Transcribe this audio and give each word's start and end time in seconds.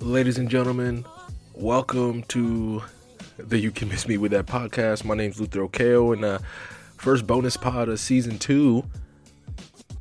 Ladies 0.00 0.38
and 0.38 0.48
gentlemen, 0.48 1.04
welcome 1.52 2.22
to 2.24 2.82
the 3.36 3.58
You 3.58 3.70
Can 3.70 3.90
Miss 3.90 4.08
Me 4.08 4.16
With 4.16 4.32
That 4.32 4.46
podcast. 4.46 5.04
My 5.04 5.14
name's 5.14 5.38
Luther 5.38 5.60
Okeo, 5.60 6.14
and 6.14 6.24
uh, 6.24 6.38
first 6.96 7.26
bonus 7.26 7.58
pod 7.58 7.90
of 7.90 8.00
season 8.00 8.38
two. 8.38 8.82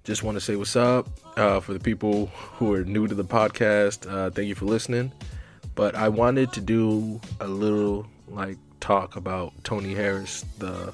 Just 0.05 0.23
want 0.23 0.35
to 0.35 0.41
say 0.41 0.55
what's 0.55 0.77
up 0.77 1.09
uh, 1.35 1.59
for 1.59 1.73
the 1.73 1.81
people 1.81 2.27
who 2.27 2.73
are 2.73 2.85
new 2.85 3.07
to 3.07 3.13
the 3.13 3.25
podcast. 3.25 4.09
Uh, 4.09 4.29
thank 4.29 4.47
you 4.47 4.55
for 4.55 4.63
listening. 4.63 5.11
But 5.75 5.95
I 5.95 6.07
wanted 6.07 6.53
to 6.53 6.61
do 6.61 7.19
a 7.41 7.47
little 7.47 8.07
like 8.29 8.57
talk 8.79 9.17
about 9.17 9.51
Toni 9.65 9.93
Harris, 9.93 10.45
the 10.59 10.93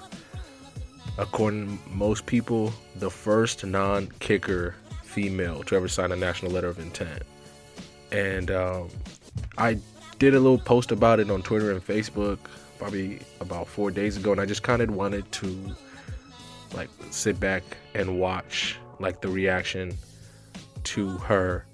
according 1.19 1.77
to 1.77 1.89
most 1.89 2.25
people, 2.25 2.73
the 2.95 3.11
first 3.11 3.63
non-kicker 3.63 4.73
female 5.03 5.61
to 5.65 5.75
ever 5.75 5.87
sign 5.87 6.11
a 6.11 6.15
national 6.15 6.51
letter 6.51 6.69
of 6.69 6.79
intent. 6.79 7.21
And 8.15 8.49
um, 8.49 8.89
I 9.57 9.77
did 10.19 10.35
a 10.35 10.39
little 10.39 10.57
post 10.57 10.93
about 10.93 11.19
it 11.19 11.29
on 11.29 11.41
Twitter 11.41 11.71
and 11.73 11.85
Facebook 11.85 12.37
probably 12.77 13.19
about 13.41 13.67
four 13.67 13.91
days 13.91 14.15
ago, 14.15 14.31
and 14.31 14.39
I 14.39 14.45
just 14.45 14.63
kind 14.63 14.81
of 14.81 14.89
wanted 14.89 15.29
to 15.33 15.75
like 16.73 16.89
sit 17.09 17.41
back 17.41 17.63
and 17.93 18.17
watch 18.17 18.77
like 18.99 19.19
the 19.19 19.27
reaction 19.27 19.97
to 20.85 21.09
her 21.17 21.65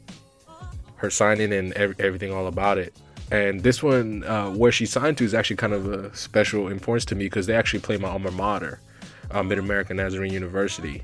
her 0.95 1.11
signing 1.11 1.53
and 1.53 1.73
ev- 1.73 1.99
everything 1.99 2.33
all 2.33 2.47
about 2.47 2.79
it. 2.79 2.95
And 3.31 3.61
this 3.61 3.83
one, 3.83 4.23
uh, 4.23 4.49
where 4.49 4.71
she 4.71 4.87
signed 4.87 5.19
to, 5.19 5.23
is 5.23 5.35
actually 5.35 5.57
kind 5.57 5.73
of 5.73 5.93
a 5.93 6.15
special 6.15 6.69
importance 6.69 7.05
to 7.05 7.15
me 7.15 7.25
because 7.25 7.45
they 7.45 7.55
actually 7.55 7.81
play 7.81 7.97
my 7.97 8.09
alma 8.09 8.31
mater, 8.31 8.79
uh, 9.29 9.43
Mid 9.43 9.59
American 9.59 9.97
Nazarene 9.97 10.33
University. 10.33 11.03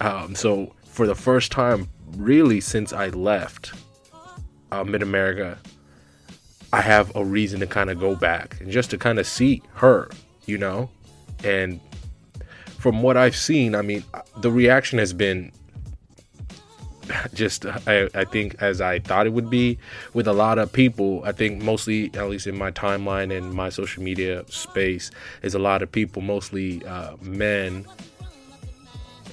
Um, 0.00 0.34
so 0.34 0.74
for 0.84 1.06
the 1.06 1.14
first 1.14 1.52
time, 1.52 1.88
really 2.16 2.60
since 2.60 2.92
I 2.92 3.08
left 3.08 3.72
uh, 4.74 4.84
Mid 4.84 5.02
America, 5.02 5.58
I 6.72 6.80
have 6.80 7.14
a 7.14 7.24
reason 7.24 7.60
to 7.60 7.66
kind 7.66 7.90
of 7.90 8.00
go 8.00 8.16
back 8.16 8.60
and 8.60 8.70
just 8.70 8.90
to 8.90 8.98
kind 8.98 9.18
of 9.18 9.26
see 9.26 9.62
her, 9.74 10.10
you 10.46 10.58
know? 10.58 10.90
And 11.44 11.80
from 12.78 13.02
what 13.02 13.16
I've 13.16 13.36
seen, 13.36 13.74
I 13.74 13.82
mean, 13.82 14.02
the 14.38 14.50
reaction 14.50 14.98
has 14.98 15.12
been 15.12 15.52
just, 17.34 17.66
I, 17.66 18.08
I 18.14 18.24
think, 18.24 18.56
as 18.60 18.80
I 18.80 18.98
thought 18.98 19.26
it 19.26 19.32
would 19.32 19.50
be 19.50 19.78
with 20.14 20.26
a 20.26 20.32
lot 20.32 20.58
of 20.58 20.72
people. 20.72 21.22
I 21.24 21.32
think 21.32 21.62
mostly, 21.62 22.10
at 22.14 22.28
least 22.28 22.46
in 22.46 22.58
my 22.58 22.70
timeline 22.70 23.36
and 23.36 23.52
my 23.52 23.68
social 23.68 24.02
media 24.02 24.44
space, 24.48 25.10
is 25.42 25.54
a 25.54 25.58
lot 25.58 25.82
of 25.82 25.92
people, 25.92 26.22
mostly 26.22 26.84
uh, 26.84 27.16
men, 27.20 27.86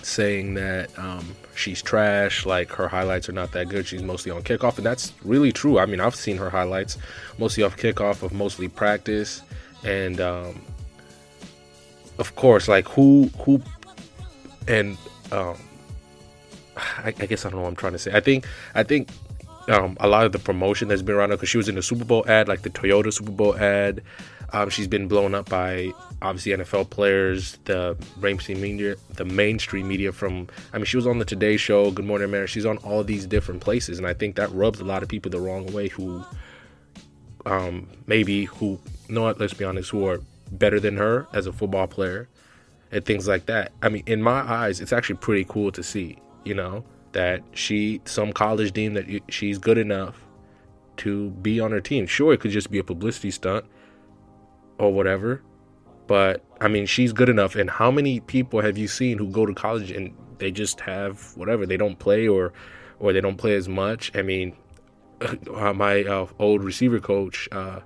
saying 0.03 0.55
that 0.55 0.97
um, 0.97 1.35
she's 1.55 1.81
trash, 1.81 2.45
like 2.45 2.71
her 2.71 2.87
highlights 2.87 3.29
are 3.29 3.33
not 3.33 3.51
that 3.53 3.69
good. 3.69 3.85
She's 3.87 4.03
mostly 4.03 4.31
on 4.31 4.43
kickoff, 4.43 4.77
and 4.77 4.85
that's 4.85 5.13
really 5.23 5.51
true. 5.51 5.79
I 5.79 5.85
mean, 5.85 5.99
I've 5.99 6.15
seen 6.15 6.37
her 6.37 6.49
highlights 6.49 6.97
mostly 7.37 7.63
off 7.63 7.77
kickoff 7.77 8.23
of 8.23 8.33
mostly 8.33 8.67
practice, 8.67 9.41
and 9.83 10.19
um, 10.21 10.61
of 12.17 12.35
course, 12.35 12.67
like 12.67 12.87
who 12.87 13.29
who 13.39 13.61
and 14.67 14.97
um, 15.31 15.57
I, 16.77 17.13
I 17.19 17.25
guess 17.25 17.45
I 17.45 17.49
don't 17.49 17.57
know 17.57 17.63
what 17.63 17.69
I'm 17.69 17.75
trying 17.75 17.93
to 17.93 17.99
say. 17.99 18.11
I 18.13 18.19
think 18.19 18.47
I 18.75 18.83
think 18.83 19.09
um, 19.69 19.97
a 19.99 20.07
lot 20.07 20.25
of 20.25 20.31
the 20.31 20.39
promotion 20.39 20.87
that's 20.87 21.01
been 21.01 21.15
around 21.15 21.29
her 21.29 21.37
because 21.37 21.49
she 21.49 21.57
was 21.57 21.69
in 21.69 21.75
the 21.75 21.81
Super 21.81 22.05
Bowl 22.05 22.25
ad, 22.27 22.47
like 22.47 22.61
the 22.61 22.69
Toyota 22.69 23.13
Super 23.13 23.31
Bowl 23.31 23.57
ad. 23.57 24.01
Um, 24.53 24.69
she's 24.69 24.87
been 24.87 25.07
blown 25.07 25.33
up 25.33 25.49
by 25.49 25.91
obviously 26.21 26.51
NFL 26.51 26.89
players, 26.89 27.57
the 27.65 27.97
mainstream 28.21 28.61
media, 28.61 28.95
the 29.15 29.23
mainstream 29.25 29.87
media. 29.87 30.11
From 30.11 30.47
I 30.73 30.77
mean, 30.77 30.85
she 30.85 30.97
was 30.97 31.07
on 31.07 31.19
the 31.19 31.25
Today 31.25 31.57
Show, 31.57 31.91
Good 31.91 32.05
Morning 32.05 32.25
America. 32.25 32.51
She's 32.51 32.65
on 32.65 32.77
all 32.77 33.03
these 33.03 33.25
different 33.25 33.61
places, 33.61 33.97
and 33.97 34.05
I 34.05 34.13
think 34.13 34.35
that 34.35 34.51
rubs 34.51 34.79
a 34.79 34.83
lot 34.83 35.03
of 35.03 35.09
people 35.09 35.31
the 35.31 35.39
wrong 35.39 35.71
way. 35.71 35.87
Who, 35.87 36.23
um, 37.45 37.87
maybe 38.07 38.45
who, 38.45 38.79
no, 39.07 39.31
let's 39.31 39.53
be 39.53 39.63
honest, 39.63 39.89
who 39.89 40.05
are 40.05 40.19
better 40.51 40.79
than 40.79 40.97
her 40.97 41.27
as 41.33 41.47
a 41.47 41.53
football 41.53 41.87
player, 41.87 42.27
and 42.91 43.05
things 43.05 43.27
like 43.27 43.45
that. 43.45 43.71
I 43.81 43.87
mean, 43.87 44.03
in 44.05 44.21
my 44.21 44.41
eyes, 44.41 44.81
it's 44.81 44.91
actually 44.91 45.17
pretty 45.17 45.45
cool 45.45 45.71
to 45.71 45.83
see. 45.83 46.17
You 46.43 46.55
know 46.55 46.83
that 47.13 47.41
she, 47.53 48.01
some 48.05 48.33
college 48.33 48.71
deemed 48.71 48.95
that 48.95 49.05
she's 49.29 49.57
good 49.57 49.77
enough 49.77 50.25
to 50.97 51.29
be 51.29 51.59
on 51.59 51.71
her 51.71 51.81
team. 51.81 52.07
Sure, 52.07 52.33
it 52.33 52.39
could 52.39 52.51
just 52.51 52.71
be 52.71 52.79
a 52.79 52.83
publicity 52.83 53.31
stunt 53.31 53.65
or 54.81 54.93
whatever. 54.93 55.41
But 56.07 56.43
I 56.59 56.67
mean, 56.67 56.85
she's 56.85 57.13
good 57.13 57.29
enough. 57.29 57.55
And 57.55 57.69
how 57.69 57.91
many 57.91 58.19
people 58.19 58.61
have 58.61 58.77
you 58.77 58.87
seen 58.87 59.17
who 59.17 59.27
go 59.27 59.45
to 59.45 59.53
college 59.53 59.91
and 59.91 60.13
they 60.39 60.51
just 60.51 60.79
have 60.81 61.35
whatever? 61.37 61.65
They 61.65 61.77
don't 61.77 61.99
play 61.99 62.27
or 62.27 62.53
or 62.99 63.13
they 63.13 63.21
don't 63.21 63.37
play 63.37 63.55
as 63.55 63.67
much. 63.69 64.11
I 64.15 64.21
mean, 64.21 64.55
uh, 65.55 65.73
my 65.73 66.03
uh, 66.03 66.27
old 66.39 66.63
receiver 66.63 66.99
coach 66.99 67.47
uh, 67.51 67.79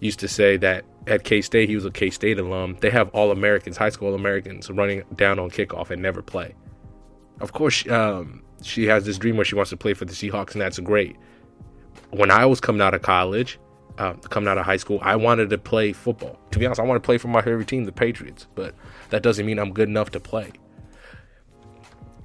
used 0.00 0.20
to 0.20 0.28
say 0.28 0.56
that 0.58 0.84
at 1.06 1.24
K 1.24 1.40
State, 1.40 1.68
he 1.68 1.74
was 1.74 1.84
a 1.84 1.90
K 1.90 2.10
State 2.10 2.38
alum. 2.38 2.76
They 2.80 2.90
have 2.90 3.08
all 3.10 3.30
Americans, 3.30 3.76
high 3.76 3.90
school 3.90 4.14
Americans, 4.14 4.70
running 4.70 5.02
down 5.16 5.38
on 5.38 5.50
kickoff 5.50 5.90
and 5.90 6.02
never 6.02 6.22
play. 6.22 6.54
Of 7.40 7.52
course, 7.52 7.88
um, 7.88 8.42
she 8.62 8.84
has 8.86 9.06
this 9.06 9.18
dream 9.18 9.36
where 9.36 9.44
she 9.44 9.54
wants 9.54 9.70
to 9.70 9.76
play 9.76 9.94
for 9.94 10.04
the 10.04 10.12
Seahawks, 10.12 10.52
and 10.52 10.60
that's 10.60 10.78
great. 10.78 11.16
When 12.10 12.30
I 12.30 12.44
was 12.44 12.60
coming 12.60 12.82
out 12.82 12.92
of 12.92 13.02
college, 13.02 13.58
uh, 13.98 14.14
coming 14.14 14.48
out 14.48 14.58
of 14.58 14.64
high 14.64 14.76
school, 14.76 14.98
I 15.02 15.16
wanted 15.16 15.50
to 15.50 15.58
play 15.58 15.92
football. 15.92 16.38
To 16.50 16.58
be 16.58 16.66
honest, 16.66 16.80
I 16.80 16.84
want 16.84 17.02
to 17.02 17.06
play 17.06 17.18
for 17.18 17.28
my 17.28 17.42
favorite 17.42 17.68
team, 17.68 17.84
the 17.84 17.92
Patriots, 17.92 18.46
but 18.54 18.74
that 19.10 19.22
doesn't 19.22 19.44
mean 19.46 19.58
I'm 19.58 19.72
good 19.72 19.88
enough 19.88 20.10
to 20.10 20.20
play. 20.20 20.52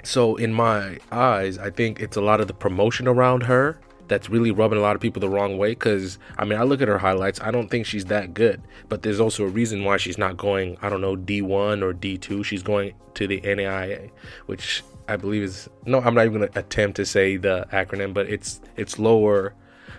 So, 0.03 0.35
in 0.35 0.53
my 0.53 0.99
eyes, 1.11 1.57
I 1.57 1.71
think 1.71 1.99
it's 1.99 2.15
a 2.15 2.21
lot 2.21 2.39
of 2.39 2.47
the 2.47 2.53
promotion 2.53 3.07
around 3.07 3.43
her 3.43 3.79
that's 4.07 4.29
really 4.29 4.51
rubbing 4.51 4.77
a 4.77 4.81
lot 4.81 4.95
of 4.95 5.01
people 5.01 5.19
the 5.19 5.29
wrong 5.29 5.57
way. 5.57 5.71
Because, 5.71 6.19
I 6.37 6.45
mean, 6.45 6.59
I 6.59 6.63
look 6.63 6.81
at 6.81 6.87
her 6.87 6.99
highlights, 6.99 7.41
I 7.41 7.49
don't 7.49 7.69
think 7.69 7.85
she's 7.85 8.05
that 8.05 8.33
good, 8.33 8.61
but 8.87 9.01
there's 9.01 9.19
also 9.19 9.45
a 9.45 9.47
reason 9.47 9.83
why 9.83 9.97
she's 9.97 10.17
not 10.17 10.37
going, 10.37 10.77
I 10.81 10.89
don't 10.89 11.01
know, 11.01 11.15
D1 11.15 11.81
or 11.81 11.93
D2. 11.93 12.45
She's 12.45 12.61
going 12.61 12.93
to 13.15 13.27
the 13.27 13.41
NAIA, 13.41 14.11
which 14.45 14.83
I 15.07 15.15
believe 15.15 15.43
is 15.43 15.69
no, 15.85 16.01
I'm 16.01 16.15
not 16.15 16.25
even 16.25 16.39
going 16.39 16.51
to 16.51 16.59
attempt 16.59 16.97
to 16.97 17.05
say 17.05 17.37
the 17.37 17.67
acronym, 17.71 18.13
but 18.13 18.27
it's 18.29 18.61
it's 18.75 18.99
lower. 18.99 19.53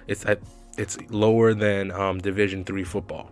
It's 0.06 0.24
it's 0.78 0.98
lower 1.10 1.54
than 1.54 1.90
um, 1.90 2.18
Division 2.18 2.64
three 2.64 2.84
football. 2.84 3.30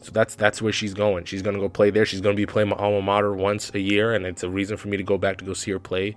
So 0.00 0.10
that's 0.10 0.34
that's 0.34 0.60
where 0.60 0.72
she's 0.72 0.92
going. 0.92 1.24
She's 1.24 1.42
gonna 1.42 1.58
go 1.58 1.68
play 1.68 1.90
there. 1.90 2.04
She's 2.04 2.20
gonna 2.20 2.34
be 2.34 2.46
playing 2.46 2.68
my 2.68 2.76
alma 2.76 3.00
mater 3.00 3.34
once 3.34 3.72
a 3.74 3.80
year, 3.80 4.12
and 4.14 4.26
it's 4.26 4.42
a 4.42 4.50
reason 4.50 4.76
for 4.76 4.88
me 4.88 4.96
to 4.96 5.02
go 5.02 5.16
back 5.16 5.38
to 5.38 5.44
go 5.44 5.54
see 5.54 5.70
her 5.70 5.78
play. 5.78 6.16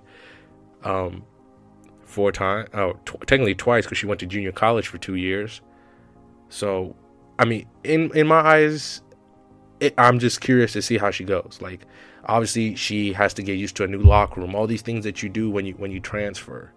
Um, 0.84 1.24
four 2.04 2.30
times, 2.30 2.68
oh, 2.74 2.92
tw- 3.04 3.26
technically 3.26 3.54
twice 3.54 3.84
because 3.84 3.98
she 3.98 4.06
went 4.06 4.20
to 4.20 4.26
junior 4.26 4.52
college 4.52 4.88
for 4.88 4.98
two 4.98 5.14
years. 5.14 5.62
So, 6.50 6.96
I 7.38 7.46
mean, 7.46 7.66
in 7.82 8.14
in 8.14 8.26
my 8.26 8.40
eyes, 8.40 9.00
it, 9.80 9.94
I'm 9.96 10.18
just 10.18 10.40
curious 10.40 10.74
to 10.74 10.82
see 10.82 10.98
how 10.98 11.10
she 11.10 11.24
goes. 11.24 11.58
Like, 11.62 11.86
obviously, 12.26 12.74
she 12.74 13.14
has 13.14 13.32
to 13.34 13.42
get 13.42 13.54
used 13.54 13.76
to 13.76 13.84
a 13.84 13.86
new 13.86 14.00
locker 14.00 14.40
room. 14.40 14.54
All 14.54 14.66
these 14.66 14.82
things 14.82 15.04
that 15.04 15.22
you 15.22 15.30
do 15.30 15.50
when 15.50 15.64
you 15.64 15.72
when 15.74 15.90
you 15.90 16.00
transfer 16.00 16.72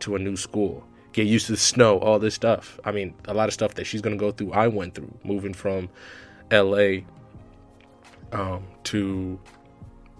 to 0.00 0.14
a 0.14 0.18
new 0.20 0.36
school 0.36 0.86
get 1.14 1.28
used 1.28 1.46
to 1.46 1.52
the 1.52 1.58
snow, 1.58 1.98
all 2.00 2.18
this 2.18 2.34
stuff. 2.34 2.78
I 2.84 2.90
mean, 2.90 3.14
a 3.26 3.32
lot 3.32 3.48
of 3.48 3.54
stuff 3.54 3.74
that 3.74 3.86
she's 3.86 4.02
gonna 4.02 4.16
go 4.16 4.32
through. 4.32 4.52
I 4.52 4.68
went 4.68 4.94
through 4.94 5.16
moving 5.22 5.54
from 5.54 5.88
L.A. 6.50 7.06
Um, 8.32 8.64
to 8.84 9.38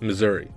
Missouri. 0.01 0.51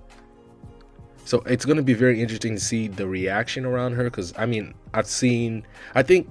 So 1.25 1.39
it's 1.47 1.65
gonna 1.65 1.81
be 1.81 1.95
very 1.95 2.21
interesting 2.21 2.55
to 2.55 2.61
see 2.61 2.87
the 2.87 3.07
reaction 3.07 3.65
around 3.65 3.93
her 3.93 4.05
because 4.05 4.31
I 4.37 4.45
mean, 4.45 4.75
I've 4.93 5.07
seen. 5.07 5.65
I 5.95 6.03
think 6.03 6.29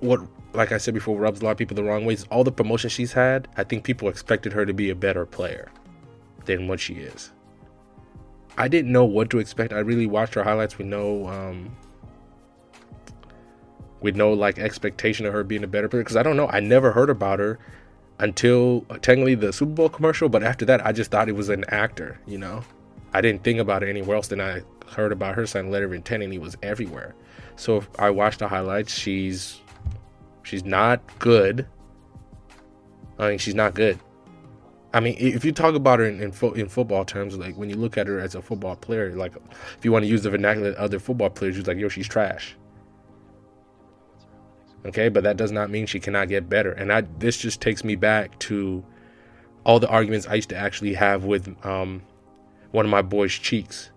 what, 0.00 0.20
like 0.52 0.70
I 0.70 0.76
said 0.76 0.92
before, 0.92 1.18
rubs 1.18 1.40
a 1.40 1.44
lot 1.44 1.52
of 1.52 1.56
people 1.56 1.74
the 1.74 1.82
wrong 1.82 2.04
way 2.04 2.12
is 2.12 2.24
all 2.30 2.44
the 2.44 2.52
promotion 2.52 2.90
she's 2.90 3.12
had. 3.12 3.48
I 3.56 3.64
think 3.64 3.84
people 3.84 4.08
expected 4.08 4.52
her 4.52 4.66
to 4.66 4.74
be 4.74 4.90
a 4.90 4.94
better 4.94 5.24
player 5.24 5.70
than 6.44 6.68
what 6.68 6.78
she 6.78 6.94
is. 6.94 7.32
I 8.58 8.68
didn't 8.68 8.92
know 8.92 9.06
what 9.06 9.30
to 9.30 9.38
expect. 9.38 9.72
I 9.72 9.78
really 9.78 10.06
watched 10.06 10.34
her 10.34 10.44
highlights 10.44 10.76
with 10.76 10.86
no 10.86 11.26
um, 11.26 11.74
with 14.04 14.16
no 14.16 14.34
like 14.34 14.58
expectation 14.58 15.24
of 15.24 15.32
her 15.32 15.42
being 15.42 15.64
a 15.64 15.66
better 15.66 15.88
player 15.88 16.02
because 16.02 16.14
I 16.14 16.22
don't 16.22 16.36
know. 16.36 16.46
I 16.48 16.60
never 16.60 16.92
heard 16.92 17.08
about 17.08 17.38
her 17.38 17.58
until 18.18 18.84
uh, 18.90 18.98
technically 18.98 19.34
the 19.34 19.50
Super 19.50 19.72
Bowl 19.72 19.88
commercial, 19.88 20.28
but 20.28 20.42
after 20.42 20.66
that, 20.66 20.84
I 20.84 20.92
just 20.92 21.10
thought 21.10 21.30
it 21.30 21.34
was 21.34 21.48
an 21.48 21.64
actor. 21.68 22.20
You 22.26 22.36
know, 22.36 22.62
I 23.14 23.22
didn't 23.22 23.44
think 23.44 23.60
about 23.60 23.82
it 23.82 23.88
anywhere 23.88 24.16
else. 24.16 24.28
Then 24.28 24.42
I 24.42 24.60
heard 24.90 25.10
about 25.10 25.36
her 25.36 25.46
signing 25.46 25.70
letter 25.72 25.86
of 25.86 25.94
intent, 25.94 26.22
and 26.22 26.30
he 26.30 26.38
was 26.38 26.54
everywhere. 26.62 27.14
So 27.56 27.78
if 27.78 27.88
I 27.98 28.10
watched 28.10 28.40
the 28.40 28.48
highlights, 28.48 28.92
she's 28.92 29.62
she's 30.42 30.66
not 30.66 31.00
good. 31.18 31.66
I 33.18 33.30
mean, 33.30 33.38
she's 33.38 33.54
not 33.54 33.72
good. 33.72 33.98
I 34.92 35.00
mean, 35.00 35.16
if 35.18 35.46
you 35.46 35.52
talk 35.52 35.74
about 35.74 36.00
her 36.00 36.04
in 36.04 36.20
in, 36.20 36.30
fo- 36.30 36.52
in, 36.52 36.68
football 36.68 37.06
terms, 37.06 37.38
like 37.38 37.56
when 37.56 37.70
you 37.70 37.76
look 37.76 37.96
at 37.96 38.06
her 38.06 38.20
as 38.20 38.34
a 38.34 38.42
football 38.42 38.76
player, 38.76 39.16
like 39.16 39.34
if 39.78 39.82
you 39.82 39.92
want 39.92 40.04
to 40.04 40.10
use 40.10 40.24
the 40.24 40.30
vernacular 40.30 40.74
other 40.76 40.98
football 40.98 41.30
players, 41.30 41.56
you're 41.56 41.64
like, 41.64 41.78
yo, 41.78 41.88
she's 41.88 42.06
trash. 42.06 42.54
Okay, 44.86 45.08
but 45.08 45.22
that 45.22 45.36
does 45.36 45.50
not 45.50 45.70
mean 45.70 45.86
she 45.86 46.00
cannot 46.00 46.28
get 46.28 46.48
better. 46.48 46.72
And 46.72 46.92
I 46.92 47.02
this 47.18 47.38
just 47.38 47.60
takes 47.60 47.84
me 47.84 47.96
back 47.96 48.38
to 48.40 48.84
all 49.64 49.80
the 49.80 49.88
arguments 49.88 50.26
I 50.26 50.34
used 50.34 50.50
to 50.50 50.56
actually 50.56 50.94
have 50.94 51.24
with 51.24 51.54
um, 51.64 52.02
one 52.70 52.84
of 52.84 52.90
my 52.90 53.02
boys' 53.02 53.32
cheeks. 53.32 53.90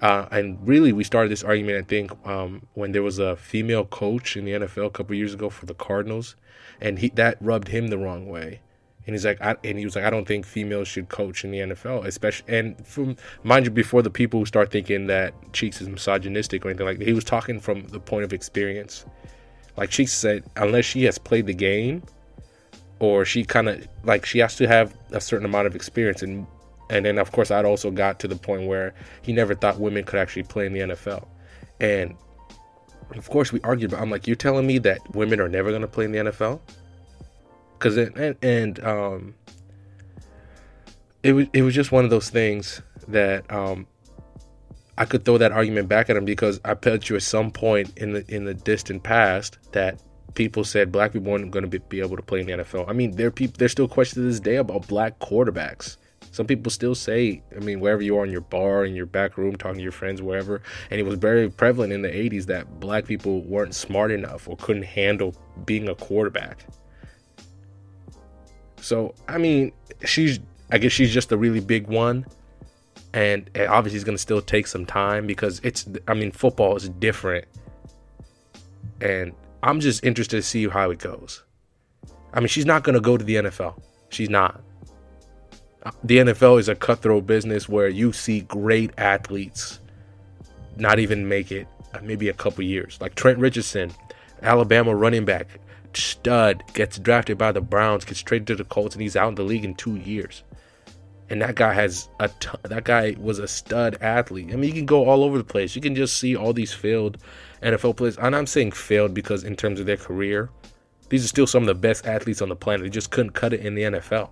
Uh, 0.00 0.28
and 0.30 0.58
really, 0.66 0.92
we 0.92 1.02
started 1.02 1.30
this 1.30 1.42
argument, 1.42 1.78
I 1.78 1.88
think, 1.88 2.26
um, 2.26 2.66
when 2.74 2.92
there 2.92 3.02
was 3.02 3.18
a 3.18 3.36
female 3.36 3.84
coach 3.86 4.36
in 4.36 4.44
the 4.44 4.52
NFL 4.52 4.86
a 4.86 4.90
couple 4.90 5.16
years 5.16 5.34
ago 5.34 5.48
for 5.48 5.66
the 5.66 5.74
Cardinals, 5.74 6.36
and 6.80 6.98
he 6.98 7.08
that 7.10 7.38
rubbed 7.40 7.68
him 7.68 7.88
the 7.88 7.98
wrong 7.98 8.28
way. 8.28 8.60
And 9.06 9.14
he's 9.14 9.24
like, 9.24 9.40
I, 9.40 9.56
and 9.64 9.78
he 9.78 9.84
was 9.84 9.96
like, 9.96 10.04
I 10.04 10.10
don't 10.10 10.26
think 10.26 10.46
females 10.46 10.88
should 10.88 11.08
coach 11.08 11.44
in 11.44 11.50
the 11.50 11.58
NFL, 11.58 12.06
especially. 12.06 12.56
And 12.56 12.86
from 12.86 13.16
mind 13.42 13.66
you, 13.66 13.70
before 13.70 14.02
the 14.02 14.10
people 14.10 14.40
who 14.40 14.46
start 14.46 14.70
thinking 14.70 15.06
that 15.08 15.34
Cheeks 15.52 15.80
is 15.80 15.88
misogynistic 15.88 16.64
or 16.64 16.70
anything 16.70 16.86
like 16.86 16.98
that, 16.98 17.06
he 17.06 17.12
was 17.12 17.24
talking 17.24 17.60
from 17.60 17.86
the 17.88 18.00
point 18.00 18.24
of 18.24 18.32
experience. 18.32 19.04
Like 19.76 19.92
she 19.92 20.06
said, 20.06 20.44
unless 20.56 20.84
she 20.84 21.04
has 21.04 21.18
played 21.18 21.46
the 21.46 21.54
game, 21.54 22.02
or 23.00 23.24
she 23.24 23.44
kind 23.44 23.68
of 23.68 23.86
like 24.04 24.24
she 24.24 24.38
has 24.38 24.56
to 24.56 24.68
have 24.68 24.96
a 25.10 25.20
certain 25.20 25.44
amount 25.44 25.66
of 25.66 25.74
experience, 25.74 26.22
and 26.22 26.46
and 26.90 27.04
then 27.04 27.18
of 27.18 27.32
course 27.32 27.50
I'd 27.50 27.64
also 27.64 27.90
got 27.90 28.20
to 28.20 28.28
the 28.28 28.36
point 28.36 28.66
where 28.66 28.94
he 29.22 29.32
never 29.32 29.54
thought 29.54 29.80
women 29.80 30.04
could 30.04 30.18
actually 30.18 30.44
play 30.44 30.66
in 30.66 30.72
the 30.72 30.80
NFL, 30.80 31.26
and 31.80 32.14
of 33.16 33.28
course 33.30 33.52
we 33.52 33.60
argued. 33.62 33.90
But 33.90 34.00
I'm 34.00 34.10
like, 34.10 34.26
you're 34.26 34.36
telling 34.36 34.66
me 34.66 34.78
that 34.78 35.00
women 35.14 35.40
are 35.40 35.48
never 35.48 35.70
going 35.70 35.82
to 35.82 35.88
play 35.88 36.04
in 36.04 36.12
the 36.12 36.18
NFL? 36.18 36.60
because 37.84 37.96
and, 37.98 38.36
and 38.42 38.84
um, 38.84 39.34
it 41.22 41.32
was 41.32 41.46
it 41.52 41.62
was 41.62 41.74
just 41.74 41.92
one 41.92 42.04
of 42.04 42.10
those 42.10 42.30
things 42.30 42.80
that 43.08 43.50
um, 43.52 43.86
I 44.96 45.04
could 45.04 45.24
throw 45.24 45.38
that 45.38 45.52
argument 45.52 45.88
back 45.88 46.08
at 46.08 46.16
him 46.16 46.24
because 46.24 46.60
I 46.64 46.74
bet 46.74 47.08
you 47.08 47.16
at 47.16 47.22
some 47.22 47.50
point 47.50 47.96
in 47.96 48.12
the 48.12 48.24
in 48.34 48.44
the 48.44 48.54
distant 48.54 49.02
past 49.02 49.58
that 49.72 50.00
people 50.34 50.64
said 50.64 50.92
black 50.92 51.12
people 51.12 51.32
weren't 51.32 51.50
going 51.50 51.64
to 51.64 51.68
be, 51.68 51.78
be 51.88 52.00
able 52.00 52.16
to 52.16 52.22
play 52.22 52.40
in 52.40 52.46
the 52.46 52.52
NFL. 52.52 52.88
I 52.88 52.92
mean, 52.92 53.12
there 53.16 53.30
people 53.30 53.56
there's 53.58 53.72
still 53.72 53.88
questions 53.88 54.22
to 54.24 54.28
this 54.28 54.40
day 54.40 54.56
about 54.56 54.86
black 54.86 55.18
quarterbacks. 55.18 55.96
Some 56.30 56.46
people 56.46 56.70
still 56.70 56.96
say, 56.96 57.42
I 57.54 57.60
mean, 57.60 57.78
wherever 57.78 58.02
you 58.02 58.18
are 58.18 58.24
in 58.24 58.32
your 58.32 58.40
bar, 58.40 58.84
in 58.84 58.96
your 58.96 59.06
back 59.06 59.38
room, 59.38 59.54
talking 59.54 59.76
to 59.76 59.82
your 59.82 59.92
friends, 59.92 60.20
wherever, 60.20 60.62
and 60.90 60.98
it 60.98 61.04
was 61.04 61.14
very 61.14 61.48
prevalent 61.48 61.92
in 61.92 62.02
the 62.02 62.08
80s 62.08 62.46
that 62.46 62.80
black 62.80 63.06
people 63.06 63.42
weren't 63.42 63.72
smart 63.72 64.10
enough 64.10 64.48
or 64.48 64.56
couldn't 64.56 64.82
handle 64.82 65.32
being 65.64 65.88
a 65.88 65.94
quarterback. 65.94 66.66
So 68.80 69.14
I 69.28 69.38
mean, 69.38 69.72
she's 70.04 70.40
I 70.70 70.78
guess 70.78 70.92
she's 70.92 71.12
just 71.12 71.32
a 71.32 71.36
really 71.36 71.60
big 71.60 71.86
one, 71.86 72.26
and 73.14 73.48
obviously 73.68 73.96
it's 73.96 74.04
gonna 74.04 74.18
still 74.18 74.42
take 74.42 74.66
some 74.66 74.84
time 74.84 75.26
because 75.26 75.60
it's 75.62 75.86
I 76.08 76.14
mean 76.14 76.32
football 76.32 76.76
is 76.76 76.88
different, 76.88 77.46
and 79.00 79.32
I'm 79.62 79.80
just 79.80 80.04
interested 80.04 80.36
to 80.36 80.42
see 80.42 80.68
how 80.68 80.90
it 80.90 80.98
goes. 80.98 81.44
I 82.34 82.40
mean, 82.40 82.48
she's 82.48 82.66
not 82.66 82.82
gonna 82.82 83.00
go 83.00 83.16
to 83.16 83.24
the 83.24 83.36
NFL. 83.36 83.80
She's 84.10 84.28
not. 84.28 84.60
The 86.02 86.18
NFL 86.18 86.58
is 86.58 86.68
a 86.68 86.74
cutthroat 86.74 87.26
business 87.26 87.68
where 87.68 87.88
you 87.88 88.12
see 88.12 88.40
great 88.40 88.90
athletes 88.98 89.80
not 90.76 90.98
even 90.98 91.28
make 91.28 91.52
it 91.52 91.68
uh, 91.92 92.00
maybe 92.02 92.28
a 92.28 92.32
couple 92.32 92.64
years. 92.64 92.98
Like 93.00 93.14
Trent 93.14 93.38
Richardson, 93.38 93.92
Alabama 94.42 94.94
running 94.94 95.24
back, 95.24 95.46
stud 95.92 96.64
gets 96.72 96.98
drafted 96.98 97.38
by 97.38 97.52
the 97.52 97.60
Browns, 97.60 98.04
gets 98.04 98.22
traded 98.22 98.48
to 98.48 98.56
the 98.56 98.64
Colts, 98.64 98.96
and 98.96 99.02
he's 99.02 99.14
out 99.14 99.28
in 99.28 99.34
the 99.36 99.44
league 99.44 99.64
in 99.64 99.74
two 99.74 99.96
years. 99.96 100.42
And 101.34 101.42
that 101.42 101.56
guy 101.56 101.72
has 101.72 102.08
a 102.20 102.30
that 102.62 102.84
guy 102.84 103.16
was 103.18 103.40
a 103.40 103.48
stud 103.48 103.98
athlete. 104.00 104.50
I 104.52 104.54
mean, 104.54 104.70
you 104.70 104.72
can 104.72 104.86
go 104.86 105.08
all 105.10 105.24
over 105.24 105.36
the 105.36 105.42
place. 105.42 105.74
You 105.74 105.82
can 105.82 105.96
just 105.96 106.16
see 106.16 106.36
all 106.36 106.52
these 106.52 106.72
failed 106.72 107.18
NFL 107.60 107.96
players, 107.96 108.16
and 108.18 108.36
I'm 108.36 108.46
saying 108.46 108.70
failed 108.70 109.14
because 109.14 109.42
in 109.42 109.56
terms 109.56 109.80
of 109.80 109.86
their 109.86 109.96
career, 109.96 110.48
these 111.08 111.24
are 111.24 111.26
still 111.26 111.48
some 111.48 111.64
of 111.64 111.66
the 111.66 111.74
best 111.74 112.06
athletes 112.06 112.40
on 112.40 112.50
the 112.50 112.54
planet. 112.54 112.84
They 112.84 112.88
just 112.88 113.10
couldn't 113.10 113.32
cut 113.32 113.52
it 113.52 113.66
in 113.66 113.74
the 113.74 113.82
NFL. 113.82 114.30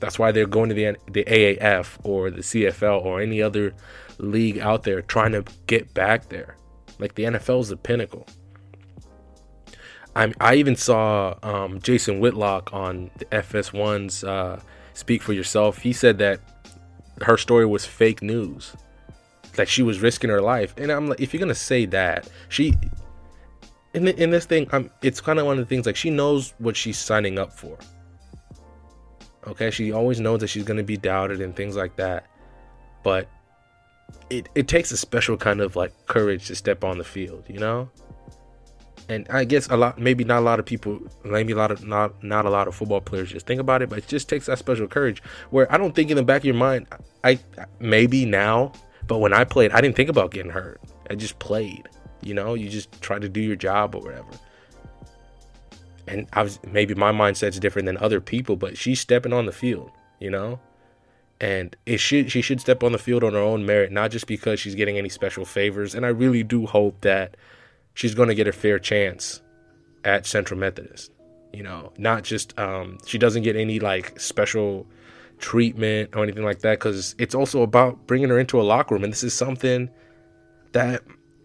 That's 0.00 0.18
why 0.18 0.32
they're 0.32 0.48
going 0.48 0.68
to 0.70 0.74
the 0.74 0.96
the 1.12 1.22
AAF 1.26 1.98
or 2.02 2.28
the 2.28 2.42
CFL 2.42 3.04
or 3.04 3.20
any 3.20 3.40
other 3.40 3.72
league 4.18 4.58
out 4.58 4.82
there 4.82 5.00
trying 5.00 5.30
to 5.30 5.44
get 5.68 5.94
back 5.94 6.28
there. 6.28 6.56
Like 6.98 7.14
the 7.14 7.22
NFL 7.22 7.60
is 7.60 7.68
the 7.68 7.76
pinnacle. 7.76 8.26
I 10.16 10.34
I 10.40 10.56
even 10.56 10.74
saw 10.74 11.36
um, 11.44 11.78
Jason 11.78 12.18
Whitlock 12.18 12.72
on 12.72 13.12
the 13.18 13.26
FS1's 13.26 14.24
uh, 14.24 14.60
Speak 14.94 15.22
for 15.22 15.32
Yourself. 15.32 15.78
He 15.78 15.92
said 15.92 16.18
that 16.18 16.40
her 17.22 17.36
story 17.36 17.66
was 17.66 17.84
fake 17.84 18.22
news, 18.22 18.74
that 19.54 19.68
she 19.68 19.82
was 19.82 20.00
risking 20.00 20.30
her 20.30 20.40
life. 20.40 20.74
And 20.76 20.90
I'm 20.90 21.08
like, 21.08 21.20
if 21.20 21.32
you're 21.32 21.40
gonna 21.40 21.54
say 21.54 21.86
that, 21.86 22.28
she 22.48 22.74
in 23.94 24.08
in 24.08 24.30
this 24.30 24.46
thing, 24.46 24.68
I'm, 24.72 24.90
it's 25.02 25.20
kind 25.20 25.38
of 25.38 25.46
one 25.46 25.58
of 25.58 25.64
the 25.64 25.68
things 25.68 25.86
like 25.86 25.96
she 25.96 26.10
knows 26.10 26.54
what 26.58 26.76
she's 26.76 26.98
signing 26.98 27.38
up 27.38 27.52
for. 27.52 27.78
Okay, 29.46 29.70
she 29.70 29.92
always 29.92 30.20
knows 30.20 30.40
that 30.40 30.48
she's 30.48 30.64
gonna 30.64 30.82
be 30.82 30.96
doubted 30.96 31.40
and 31.40 31.54
things 31.54 31.76
like 31.76 31.96
that, 31.96 32.26
but 33.02 33.28
it 34.30 34.48
it 34.54 34.68
takes 34.68 34.90
a 34.92 34.96
special 34.96 35.36
kind 35.36 35.60
of 35.60 35.76
like 35.76 35.92
courage 36.06 36.46
to 36.46 36.54
step 36.54 36.84
on 36.84 36.98
the 36.98 37.04
field, 37.04 37.44
you 37.48 37.58
know 37.58 37.90
and 39.12 39.28
I 39.28 39.44
guess 39.44 39.68
a 39.68 39.76
lot, 39.76 39.98
maybe 39.98 40.24
not 40.24 40.38
a 40.38 40.44
lot 40.44 40.58
of 40.58 40.64
people, 40.64 40.98
maybe 41.24 41.52
a 41.52 41.56
lot 41.56 41.70
of 41.70 41.86
not 41.86 42.22
not 42.22 42.46
a 42.46 42.50
lot 42.50 42.66
of 42.66 42.74
football 42.74 43.00
players 43.00 43.30
just 43.30 43.46
think 43.46 43.60
about 43.60 43.82
it, 43.82 43.90
but 43.90 43.98
it 43.98 44.08
just 44.08 44.28
takes 44.28 44.46
that 44.46 44.58
special 44.58 44.86
courage. 44.86 45.22
Where 45.50 45.70
I 45.72 45.76
don't 45.76 45.94
think 45.94 46.10
in 46.10 46.16
the 46.16 46.22
back 46.22 46.40
of 46.40 46.46
your 46.46 46.54
mind, 46.54 46.86
I 47.22 47.38
maybe 47.78 48.24
now, 48.24 48.72
but 49.06 49.18
when 49.18 49.32
I 49.32 49.44
played, 49.44 49.72
I 49.72 49.80
didn't 49.80 49.96
think 49.96 50.08
about 50.08 50.30
getting 50.30 50.50
hurt. 50.50 50.80
I 51.10 51.14
just 51.14 51.38
played. 51.38 51.88
You 52.22 52.34
know, 52.34 52.54
you 52.54 52.68
just 52.68 53.00
try 53.02 53.18
to 53.18 53.28
do 53.28 53.40
your 53.40 53.56
job 53.56 53.94
or 53.94 54.02
whatever. 54.02 54.30
And 56.06 56.26
I 56.32 56.42
was 56.42 56.58
maybe 56.64 56.94
my 56.94 57.12
mindset's 57.12 57.58
different 57.58 57.86
than 57.86 57.98
other 57.98 58.20
people, 58.20 58.56
but 58.56 58.78
she's 58.78 59.00
stepping 59.00 59.32
on 59.32 59.46
the 59.46 59.52
field. 59.52 59.90
You 60.20 60.30
know, 60.30 60.60
and 61.40 61.76
it 61.86 61.98
should 61.98 62.30
she 62.30 62.40
should 62.40 62.60
step 62.60 62.82
on 62.82 62.92
the 62.92 62.98
field 62.98 63.24
on 63.24 63.34
her 63.34 63.40
own 63.40 63.66
merit, 63.66 63.92
not 63.92 64.10
just 64.10 64.26
because 64.26 64.60
she's 64.60 64.74
getting 64.74 64.96
any 64.96 65.08
special 65.08 65.44
favors. 65.44 65.94
And 65.94 66.06
I 66.06 66.10
really 66.10 66.44
do 66.44 66.66
hope 66.66 67.00
that 67.02 67.36
she's 67.94 68.14
going 68.14 68.28
to 68.28 68.34
get 68.34 68.46
a 68.46 68.52
fair 68.52 68.78
chance 68.78 69.42
at 70.04 70.26
Central 70.26 70.58
Methodist. 70.58 71.12
You 71.52 71.62
know, 71.62 71.92
not 71.98 72.24
just 72.24 72.58
um, 72.58 72.98
she 73.06 73.18
doesn't 73.18 73.42
get 73.42 73.56
any 73.56 73.78
like 73.78 74.18
special 74.18 74.86
treatment 75.38 76.10
or 76.14 76.22
anything 76.22 76.44
like 76.44 76.60
that 76.60 76.78
because 76.78 77.14
it's 77.18 77.34
also 77.34 77.62
about 77.62 78.06
bringing 78.06 78.30
her 78.30 78.38
into 78.38 78.60
a 78.60 78.62
locker 78.62 78.94
room, 78.94 79.04
and 79.04 79.12
this 79.12 79.22
is 79.22 79.34
something 79.34 79.90
that 80.72 81.02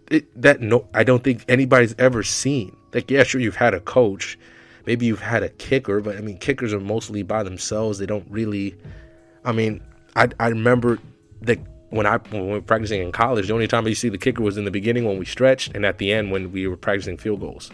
it, 0.10 0.42
that 0.42 0.62
no, 0.62 0.88
I 0.94 1.04
don't 1.04 1.24
think 1.24 1.44
anybody's 1.50 1.96
ever 2.00 2.24
seen. 2.24 2.76
Like, 2.94 3.12
yeah, 3.12 3.24
sure, 3.24 3.42
you've 3.42 3.58
had 3.58 3.74
a 3.74 3.82
coach, 3.82 4.40
maybe 4.86 5.06
you've 5.06 5.20
had 5.20 5.44
a 5.44 5.50
kicker, 5.50 6.00
but 6.00 6.16
I 6.16 6.22
mean, 6.22 6.38
kickers 6.38 6.74
are 6.74 6.80
mostly 6.80 7.24
by 7.24 7.44
themselves. 7.44 8.00
They 8.00 8.06
don't 8.06 8.26
really. 8.30 8.76
I 9.44 9.52
mean, 9.52 9.82
I 10.16 10.30
I 10.40 10.48
remember 10.48 11.00
the 11.42 11.60
when 11.90 12.06
I 12.06 12.18
when 12.18 12.48
we 12.48 12.54
were 12.54 12.62
practicing 12.62 13.02
in 13.02 13.12
college, 13.12 13.48
the 13.48 13.54
only 13.54 13.68
time 13.68 13.88
you 13.88 13.96
see 13.96 14.10
the 14.10 14.18
kicker 14.18 14.44
was 14.44 14.58
in 14.58 14.66
the 14.66 14.72
beginning 14.72 15.06
when 15.06 15.18
we 15.18 15.26
stretched, 15.26 15.76
and 15.76 15.86
at 15.86 15.98
the 15.98 16.12
end 16.12 16.32
when 16.32 16.52
we 16.52 16.68
were 16.68 16.78
practicing 16.78 17.18
field 17.18 17.40
goals. 17.40 17.72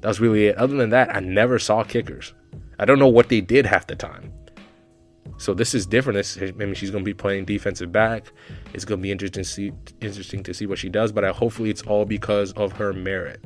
That 0.00 0.08
was 0.08 0.20
really 0.20 0.46
it. 0.46 0.56
Other 0.56 0.76
than 0.76 0.90
that, 0.90 1.14
I 1.14 1.20
never 1.20 1.58
saw 1.58 1.84
kickers. 1.84 2.32
I 2.78 2.84
don't 2.84 2.98
know 2.98 3.08
what 3.08 3.28
they 3.28 3.40
did 3.40 3.66
half 3.66 3.86
the 3.86 3.96
time. 3.96 4.32
So 5.36 5.54
this 5.54 5.74
is 5.74 5.86
different. 5.86 6.16
This, 6.16 6.38
I 6.40 6.50
mean, 6.52 6.74
she's 6.74 6.90
going 6.90 7.04
to 7.04 7.08
be 7.08 7.14
playing 7.14 7.44
defensive 7.44 7.92
back. 7.92 8.32
It's 8.74 8.84
going 8.84 9.00
to 9.00 9.02
be 9.02 9.12
interesting 9.12 9.44
to 9.44 9.48
see, 9.48 9.72
interesting 10.00 10.42
to 10.44 10.54
see 10.54 10.66
what 10.66 10.78
she 10.78 10.88
does. 10.88 11.12
But 11.12 11.24
I, 11.24 11.30
hopefully, 11.30 11.70
it's 11.70 11.82
all 11.82 12.04
because 12.04 12.52
of 12.52 12.72
her 12.72 12.92
merit. 12.92 13.44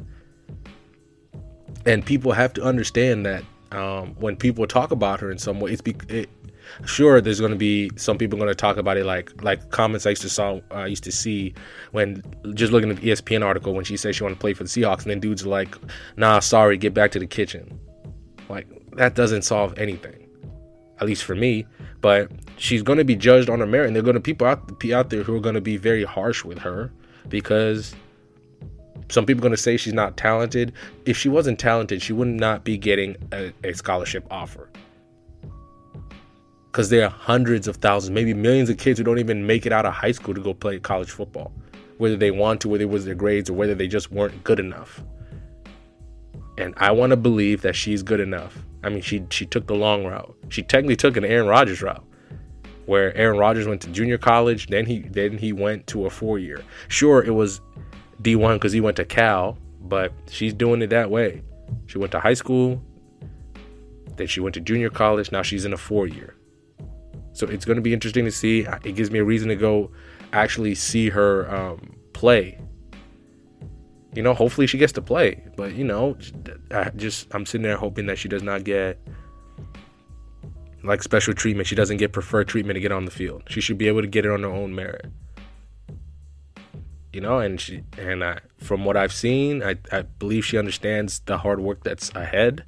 And 1.85 2.05
people 2.05 2.33
have 2.33 2.53
to 2.55 2.63
understand 2.63 3.27
that 3.27 3.45
um, 3.73 4.15
when 4.19 4.37
people 4.37 4.67
talk 4.67 4.91
about 4.91 5.21
her 5.21 5.31
in 5.31 5.39
some 5.39 5.61
way, 5.61 5.73
it's 5.73 5.83
be, 5.83 5.97
it, 6.09 6.31
sure 6.85 7.21
there's 7.21 7.41
going 7.41 7.53
to 7.53 7.59
be 7.59 7.91
some 7.97 8.19
people 8.19 8.39
going 8.39 8.49
to 8.49 8.55
talk 8.55 8.77
about 8.77 8.97
it 8.97 9.05
like 9.05 9.43
like 9.43 9.71
comments 9.71 10.07
I 10.07 10.11
used 10.11 10.23
to 10.23 10.29
saw 10.29 10.61
I 10.71 10.87
used 10.87 11.05
to 11.05 11.13
see 11.13 11.55
when 11.93 12.23
just 12.55 12.73
looking 12.73 12.91
at 12.91 12.97
the 12.97 13.09
ESPN 13.09 13.45
article 13.45 13.75
when 13.75 13.85
she 13.85 13.97
said 13.97 14.15
she 14.15 14.23
wanted 14.23 14.37
to 14.37 14.41
play 14.41 14.55
for 14.55 14.65
the 14.65 14.69
Seahawks 14.69 15.03
and 15.03 15.11
then 15.11 15.21
dudes 15.21 15.45
are 15.45 15.49
like 15.49 15.77
nah 16.17 16.41
sorry 16.41 16.77
get 16.77 16.95
back 16.95 17.11
to 17.13 17.19
the 17.19 17.27
kitchen. 17.27 17.79
Like 18.49 18.67
that 18.97 19.15
doesn't 19.15 19.43
solve 19.43 19.79
anything 19.79 20.29
at 21.01 21.07
least 21.07 21.25
for 21.25 21.35
me 21.35 21.67
but 22.01 22.31
she's 22.57 22.83
going 22.83 22.99
to 22.99 23.05
be 23.05 23.17
judged 23.17 23.49
on 23.49 23.61
her 23.61 23.67
merit 23.67 23.87
and 23.87 23.97
there 23.97 24.03
are 24.03 24.05
going 24.05 24.15
to 24.15 24.21
people 24.21 24.47
out, 24.47 24.79
be 24.79 24.93
out 24.93 25.11
there 25.11 25.23
who 25.23 25.37
are 25.37 25.41
going 25.41 25.55
to 25.55 25.61
be 25.61 25.77
very 25.77 26.05
harsh 26.05 26.45
with 26.45 26.59
her 26.59 26.93
because 27.29 27.95
some 29.09 29.25
people 29.25 29.41
are 29.41 29.49
going 29.49 29.57
to 29.57 29.63
say 29.63 29.77
she's 29.77 29.93
not 29.93 30.17
talented. 30.17 30.73
If 31.07 31.17
she 31.17 31.29
wasn't 31.29 31.59
talented 31.59 32.03
she 32.03 32.13
would 32.13 32.29
not 32.29 32.65
be 32.65 32.77
getting 32.77 33.17
a, 33.33 33.53
a 33.65 33.73
scholarship 33.73 34.27
offer 34.31 34.69
because 36.73 36.89
there 36.89 37.05
are 37.05 37.11
hundreds 37.11 37.69
of 37.69 37.77
thousands, 37.77 38.11
maybe 38.11 38.33
millions 38.33 38.71
of 38.71 38.79
kids 38.79 38.99
who 38.99 39.05
don't 39.05 39.19
even 39.19 39.47
make 39.47 39.67
it 39.67 39.73
out 39.73 39.85
of 39.85 39.93
high 39.93 40.13
school 40.13 40.33
to 40.33 40.41
go 40.41 40.55
play 40.55 40.79
college 40.79 41.11
football, 41.11 41.53
whether 41.99 42.17
they 42.17 42.31
want 42.31 42.63
to, 42.63 42.69
whether 42.69 42.85
it 42.85 42.89
was 42.89 43.05
their 43.05 43.15
grades, 43.15 43.51
or 43.51 43.53
whether 43.53 43.75
they 43.75 43.87
just 43.87 44.11
weren't 44.11 44.43
good 44.43 44.59
enough. 44.59 45.03
And 46.57 46.73
I 46.79 46.91
want 46.91 47.11
to 47.11 47.17
believe 47.19 47.61
that 47.61 47.77
she's 47.77 48.03
good 48.03 48.21
enough. 48.21 48.59
I 48.83 48.89
mean, 48.89 49.03
she 49.03 49.23
she 49.29 49.45
took 49.45 49.67
the 49.67 49.75
long 49.75 50.07
route. 50.07 50.35
She 50.49 50.63
technically 50.63 50.97
took 50.97 51.19
an 51.19 51.27
Aaron 51.27 51.47
Rodgers 51.47 51.83
route, 51.83 52.05
where 52.87 53.15
Aaron 53.19 53.37
Rodgers 53.37 53.69
went 53.69 53.83
to 53.83 53.91
junior 53.91 54.17
college, 54.17 54.69
then 54.69 54.87
he 54.87 55.01
then 55.01 55.37
he 55.37 55.53
went 55.53 55.87
to 55.89 56.07
a 56.07 56.11
four 56.11 56.39
year. 56.39 56.63
Sure, 56.89 57.23
it 57.23 57.35
was 57.35 57.61
D1 58.23 58.55
because 58.55 58.73
he 58.73 58.81
went 58.81 58.97
to 58.97 59.05
Cal, 59.05 59.59
but 59.83 60.11
she's 60.31 60.55
doing 60.55 60.81
it 60.81 60.89
that 60.89 61.11
way. 61.11 61.43
She 61.87 61.99
went 61.99 62.13
to 62.13 62.21
high 62.21 62.35
school, 62.35 62.83
then 64.17 64.27
she 64.27 64.41
went 64.41 64.55
to 64.55 64.61
junior 64.61 64.89
college. 64.89 65.31
Now 65.33 65.43
she's 65.43 65.67
in 65.67 65.75
a 65.75 65.79
four 65.79 66.07
year. 66.07 66.35
So 67.33 67.47
it's 67.47 67.65
going 67.65 67.77
to 67.77 67.83
be 67.83 67.93
interesting 67.93 68.25
to 68.25 68.31
see. 68.31 68.67
It 68.85 68.95
gives 68.95 69.11
me 69.11 69.19
a 69.19 69.25
reason 69.25 69.49
to 69.49 69.57
go 69.57 69.91
actually 70.33 70.75
see 70.75 71.09
her 71.11 71.53
um, 71.55 71.97
play. 72.13 72.59
You 74.15 74.23
know, 74.23 74.35
hopefully 74.35 74.67
she 74.67 74.79
gets 74.79 74.93
to 74.95 75.03
play. 75.03 75.43
But 75.57 75.75
you 75.75 75.85
know, 75.85 76.17
I 76.71 76.91
just 76.91 77.35
I'm 77.35 77.47
sitting 77.47 77.63
there 77.63 77.77
hoping 77.77 78.07
that 78.07 78.19
she 78.19 78.29
does 78.29 78.43
not 78.43 78.65
get 78.65 78.99
like 80.83 81.03
special 81.03 81.33
treatment. 81.33 81.67
She 81.67 81.75
doesn't 81.75 81.97
get 81.97 82.13
preferred 82.13 82.49
treatment 82.49 82.77
to 82.77 82.81
get 82.81 82.93
on 82.93 83.05
the 83.05 83.11
field. 83.11 83.45
She 83.49 83.61
should 83.61 83.79
be 83.79 83.89
able 83.89 84.03
to 84.03 84.09
get 84.09 84.27
it 84.27 84.31
on 84.31 84.43
her 84.43 84.51
own 84.51 84.75
merit. 84.75 85.07
You 87.13 87.21
know, 87.21 87.39
and 87.39 87.61
she 87.61 87.83
and 87.99 88.25
I, 88.25 88.39
from 88.59 88.85
what 88.85 88.97
I've 88.97 89.13
seen, 89.13 89.63
I, 89.63 89.77
I 89.91 90.03
believe 90.03 90.45
she 90.45 90.57
understands 90.59 91.21
the 91.21 91.39
hard 91.39 91.61
work 91.61 91.85
that's 91.85 92.11
ahead. 92.15 92.65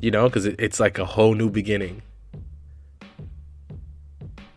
You 0.00 0.10
know, 0.10 0.28
because 0.28 0.46
it, 0.46 0.56
it's 0.58 0.78
like 0.78 0.98
a 0.98 1.04
whole 1.04 1.34
new 1.34 1.48
beginning. 1.48 2.02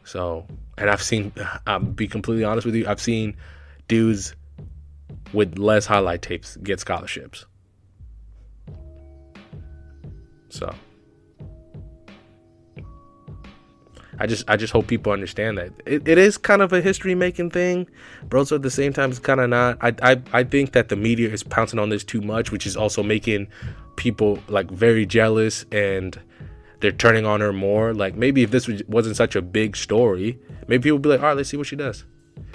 So, 0.10 0.44
and 0.80 0.90
I've 0.90 1.04
seen, 1.04 1.32
I'll 1.68 1.78
be 1.78 2.08
completely 2.08 2.44
honest 2.44 2.66
with 2.66 2.74
you, 2.74 2.88
I've 2.88 3.00
seen 3.00 3.38
dudes 3.88 4.34
with 5.34 5.60
less 5.60 5.86
highlight 5.86 6.24
tapes 6.24 6.58
get 6.58 6.80
scholarships. 6.80 7.46
So, 10.50 10.74
I 14.18 14.26
just 14.26 14.50
I 14.50 14.58
just 14.58 14.74
hope 14.74 14.88
people 14.88 15.12
understand 15.12 15.60
that 15.60 15.74
it, 15.86 16.08
it 16.08 16.18
is 16.18 16.40
kind 16.40 16.64
of 16.64 16.74
a 16.74 16.82
history 16.82 17.14
making 17.14 17.52
thing, 17.52 17.88
but 18.30 18.38
also 18.38 18.56
at 18.56 18.64
the 18.64 18.72
same 18.72 18.92
time 18.92 19.12
it's 19.12 19.20
kind 19.20 19.40
of 19.40 19.52
not. 19.52 19.78
I, 19.80 19.94
I 20.02 20.22
I 20.34 20.44
think 20.44 20.72
that 20.72 20.90
the 20.90 20.96
media 20.96 21.30
is 21.30 21.44
pouncing 21.44 21.78
on 21.78 21.90
this 21.90 22.04
too 22.04 22.22
much, 22.22 22.52
which 22.52 22.66
is 22.66 22.76
also 22.76 23.04
making 23.04 23.48
people 23.96 24.40
like 24.48 24.72
very 24.72 25.06
jealous 25.06 25.68
and 25.72 26.20
they're 26.80 26.92
turning 26.92 27.26
on 27.26 27.42
her 27.42 27.54
more. 27.54 27.94
Like 27.94 28.16
maybe 28.16 28.44
if 28.44 28.52
this 28.52 28.70
wasn't 28.88 29.16
such 29.16 29.36
a 29.36 29.42
big 29.42 29.76
story, 29.76 30.40
maybe 30.68 30.84
people 30.84 30.98
would 30.98 31.04
be 31.04 31.10
like, 31.10 31.22
all 31.22 31.28
right, 31.28 31.38
let's 31.38 31.50
see 31.50 31.58
what 31.58 31.68
she 31.68 31.76
does. 31.76 32.06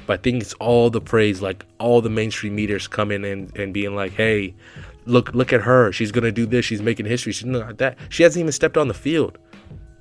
But 0.06 0.20
I 0.20 0.22
think 0.22 0.42
it's 0.42 0.54
all 0.54 0.90
the 0.90 1.00
praise, 1.00 1.40
like 1.42 1.64
all 1.78 2.00
the 2.00 2.10
mainstream 2.10 2.54
media's 2.54 2.88
coming 2.88 3.24
in 3.24 3.50
and 3.56 3.72
being 3.72 3.94
like, 3.94 4.12
hey, 4.12 4.54
look 5.06 5.34
look 5.34 5.52
at 5.52 5.62
her. 5.62 5.92
She's 5.92 6.12
gonna 6.12 6.32
do 6.32 6.46
this. 6.46 6.64
She's 6.64 6.82
making 6.82 7.06
history. 7.06 7.32
She's 7.32 7.46
not 7.46 7.66
like 7.66 7.78
that. 7.78 7.98
She 8.08 8.22
hasn't 8.22 8.40
even 8.40 8.52
stepped 8.52 8.76
on 8.76 8.88
the 8.88 8.94
field. 8.94 9.38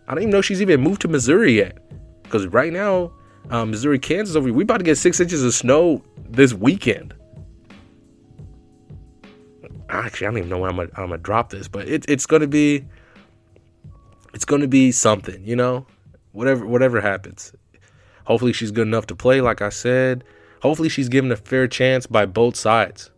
I 0.07 0.13
don't 0.13 0.23
even 0.23 0.31
know 0.31 0.41
she's 0.41 0.61
even 0.61 0.81
moved 0.81 1.01
to 1.01 1.07
Missouri 1.07 1.53
yet. 1.53 1.77
Because 2.23 2.47
right 2.47 2.73
now, 2.73 3.11
um, 3.49 3.71
Missouri, 3.71 3.99
Kansas, 3.99 4.35
over 4.35 4.47
here, 4.47 4.55
we 4.55 4.63
about 4.63 4.77
to 4.77 4.83
get 4.83 4.97
six 4.97 5.19
inches 5.19 5.43
of 5.43 5.53
snow 5.53 6.01
this 6.29 6.53
weekend. 6.53 7.13
Actually, 9.89 10.27
I 10.27 10.29
don't 10.31 10.37
even 10.39 10.49
know 10.49 10.59
when 10.59 10.71
I'm 10.71 10.75
gonna, 10.77 10.89
I'm 10.95 11.09
gonna 11.09 11.17
drop 11.19 11.49
this, 11.49 11.67
but 11.67 11.87
it, 11.87 12.05
it's 12.07 12.25
gonna 12.25 12.47
be 12.47 12.85
it's 14.33 14.45
gonna 14.45 14.67
be 14.67 14.91
something, 14.91 15.43
you 15.45 15.55
know. 15.55 15.85
Whatever 16.31 16.65
whatever 16.65 16.99
happens, 16.99 17.53
hopefully 18.25 18.53
she's 18.53 18.71
good 18.71 18.87
enough 18.87 19.05
to 19.07 19.15
play. 19.15 19.39
Like 19.39 19.61
I 19.61 19.69
said, 19.69 20.23
hopefully 20.61 20.89
she's 20.89 21.09
given 21.09 21.31
a 21.31 21.35
fair 21.35 21.67
chance 21.67 22.07
by 22.07 22.25
both 22.25 22.55
sides. 22.55 23.11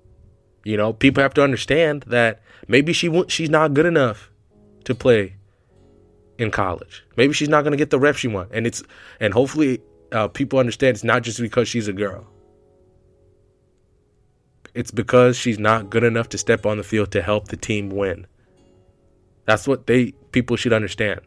You 0.65 0.77
know, 0.77 0.93
people 0.93 1.23
have 1.23 1.33
to 1.35 1.43
understand 1.43 2.03
that 2.07 2.41
maybe 2.67 2.91
she 2.91 3.07
won't, 3.07 3.31
she's 3.31 3.49
not 3.49 3.73
good 3.73 3.85
enough 3.85 4.31
to 4.85 4.95
play 4.95 5.35
in 6.37 6.51
college. 6.51 7.05
Maybe 7.15 7.33
she's 7.33 7.49
not 7.49 7.61
going 7.61 7.71
to 7.71 7.77
get 7.77 7.89
the 7.89 7.99
rep 7.99 8.15
she 8.15 8.27
wants, 8.27 8.51
and 8.53 8.67
it's 8.67 8.83
and 9.19 9.33
hopefully 9.33 9.81
uh, 10.11 10.27
people 10.27 10.59
understand 10.59 10.95
it's 10.95 11.03
not 11.03 11.23
just 11.23 11.39
because 11.39 11.67
she's 11.67 11.87
a 11.87 11.93
girl. 11.93 12.25
It's 14.73 14.91
because 14.91 15.37
she's 15.37 15.57
not 15.57 15.89
good 15.89 16.03
enough 16.03 16.29
to 16.29 16.37
step 16.37 16.65
on 16.65 16.77
the 16.77 16.83
field 16.83 17.11
to 17.11 17.21
help 17.21 17.47
the 17.47 17.57
team 17.57 17.89
win. 17.89 18.27
That's 19.45 19.67
what 19.67 19.87
they 19.87 20.13
people 20.35 20.57
should 20.57 20.73
understand. 20.73 21.21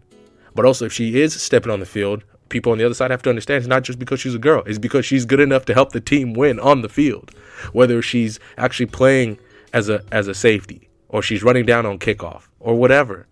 But 0.55 0.67
also, 0.67 0.85
if 0.85 0.93
she 0.93 1.19
is 1.19 1.41
stepping 1.41 1.73
on 1.73 1.81
the 1.81 1.87
field, 1.87 2.25
people 2.51 2.73
on 2.73 2.79
the 2.79 2.85
other 2.85 2.95
side 2.95 3.11
have 3.11 3.23
to 3.23 3.31
understand 3.31 3.59
it's 3.59 3.67
not 3.67 3.83
just 3.83 3.99
because 3.99 4.21
she's 4.21 4.35
a 4.35 4.39
girl. 4.39 4.63
It's 4.67 4.79
because 4.79 5.07
she's 5.07 5.25
good 5.25 5.41
enough 5.41 5.65
to 5.65 5.75
help 5.75 5.93
the 5.93 6.01
team 6.01 6.35
win 6.35 6.61
on 6.61 6.83
the 6.83 6.91
field, 6.91 7.31
whether 7.73 8.03
she's 8.03 8.39
actually 8.59 8.87
playing 8.87 9.39
as 9.73 9.89
a 9.89 10.05
as 10.13 10.29
a 10.29 10.35
safety 10.35 10.91
or 11.09 11.23
she's 11.23 11.43
running 11.43 11.65
down 11.65 11.87
on 11.87 11.99
kickoff 11.99 12.49
or 12.61 12.75
whatever. 12.75 13.27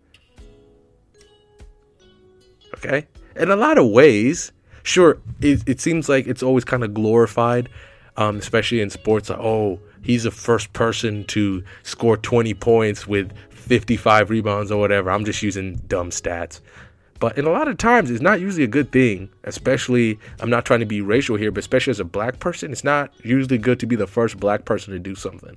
Okay? 2.77 3.07
In 3.37 3.51
a 3.51 3.57
lot 3.57 3.77
of 3.77 3.91
ways, 3.91 4.51
sure, 4.83 5.19
it, 5.43 5.63
it 5.69 5.79
seems 5.79 6.09
like 6.09 6.27
it's 6.27 6.43
always 6.43 6.65
kind 6.65 6.85
of 6.85 6.95
glorified, 6.95 7.69
um, 8.17 8.37
especially 8.37 8.81
in 8.81 8.89
sports. 8.89 9.29
Like, 9.29 9.41
oh, 9.41 9.79
he's 10.03 10.23
the 10.23 10.31
first 10.31 10.73
person 10.73 11.25
to 11.25 11.63
score 11.83 12.17
20 12.17 12.55
points 12.55 13.07
with 13.07 13.31
55 13.67 14.31
rebounds 14.31 14.71
or 14.71 14.81
whatever. 14.81 15.11
I'm 15.11 15.25
just 15.25 15.43
using 15.43 15.77
dumb 15.89 16.11
stats. 16.11 16.61
But 17.19 17.39
in 17.39 17.47
a 17.47 17.51
lot 17.51 17.69
of 17.69 17.79
times, 17.79 18.11
it's 18.11 18.21
not 18.21 18.41
usually 18.41 18.65
a 18.65 18.69
good 18.69 18.93
thing. 18.93 19.31
Especially, 19.45 20.19
I'm 20.41 20.51
not 20.51 20.65
trying 20.65 20.81
to 20.81 20.87
be 20.87 21.01
racial 21.01 21.37
here, 21.37 21.51
but 21.51 21.61
especially 21.61 21.91
as 21.91 22.01
a 22.01 22.05
black 22.05 22.39
person, 22.41 22.73
it's 22.73 22.85
not 22.85 23.13
usually 23.25 23.59
good 23.59 23.81
to 23.81 23.87
be 23.87 23.97
the 23.97 24.07
first 24.07 24.39
black 24.39 24.65
person 24.65 24.93
to 24.93 24.99
do 24.99 25.15
something. 25.15 25.57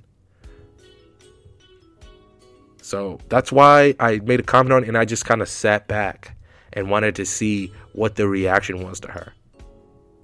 So 2.82 3.20
that's 3.28 3.52
why 3.52 3.94
I 4.00 4.18
made 4.18 4.40
a 4.40 4.42
comment 4.42 4.72
on 4.72 4.82
it 4.82 4.88
and 4.88 4.98
I 4.98 5.04
just 5.04 5.24
kind 5.24 5.42
of 5.42 5.48
sat 5.48 5.86
back 5.86 6.36
and 6.72 6.90
wanted 6.90 7.14
to 7.16 7.26
see 7.26 7.72
what 7.92 8.16
the 8.16 8.26
reaction 8.26 8.82
was 8.82 9.00
to 9.00 9.08
her. 9.08 9.32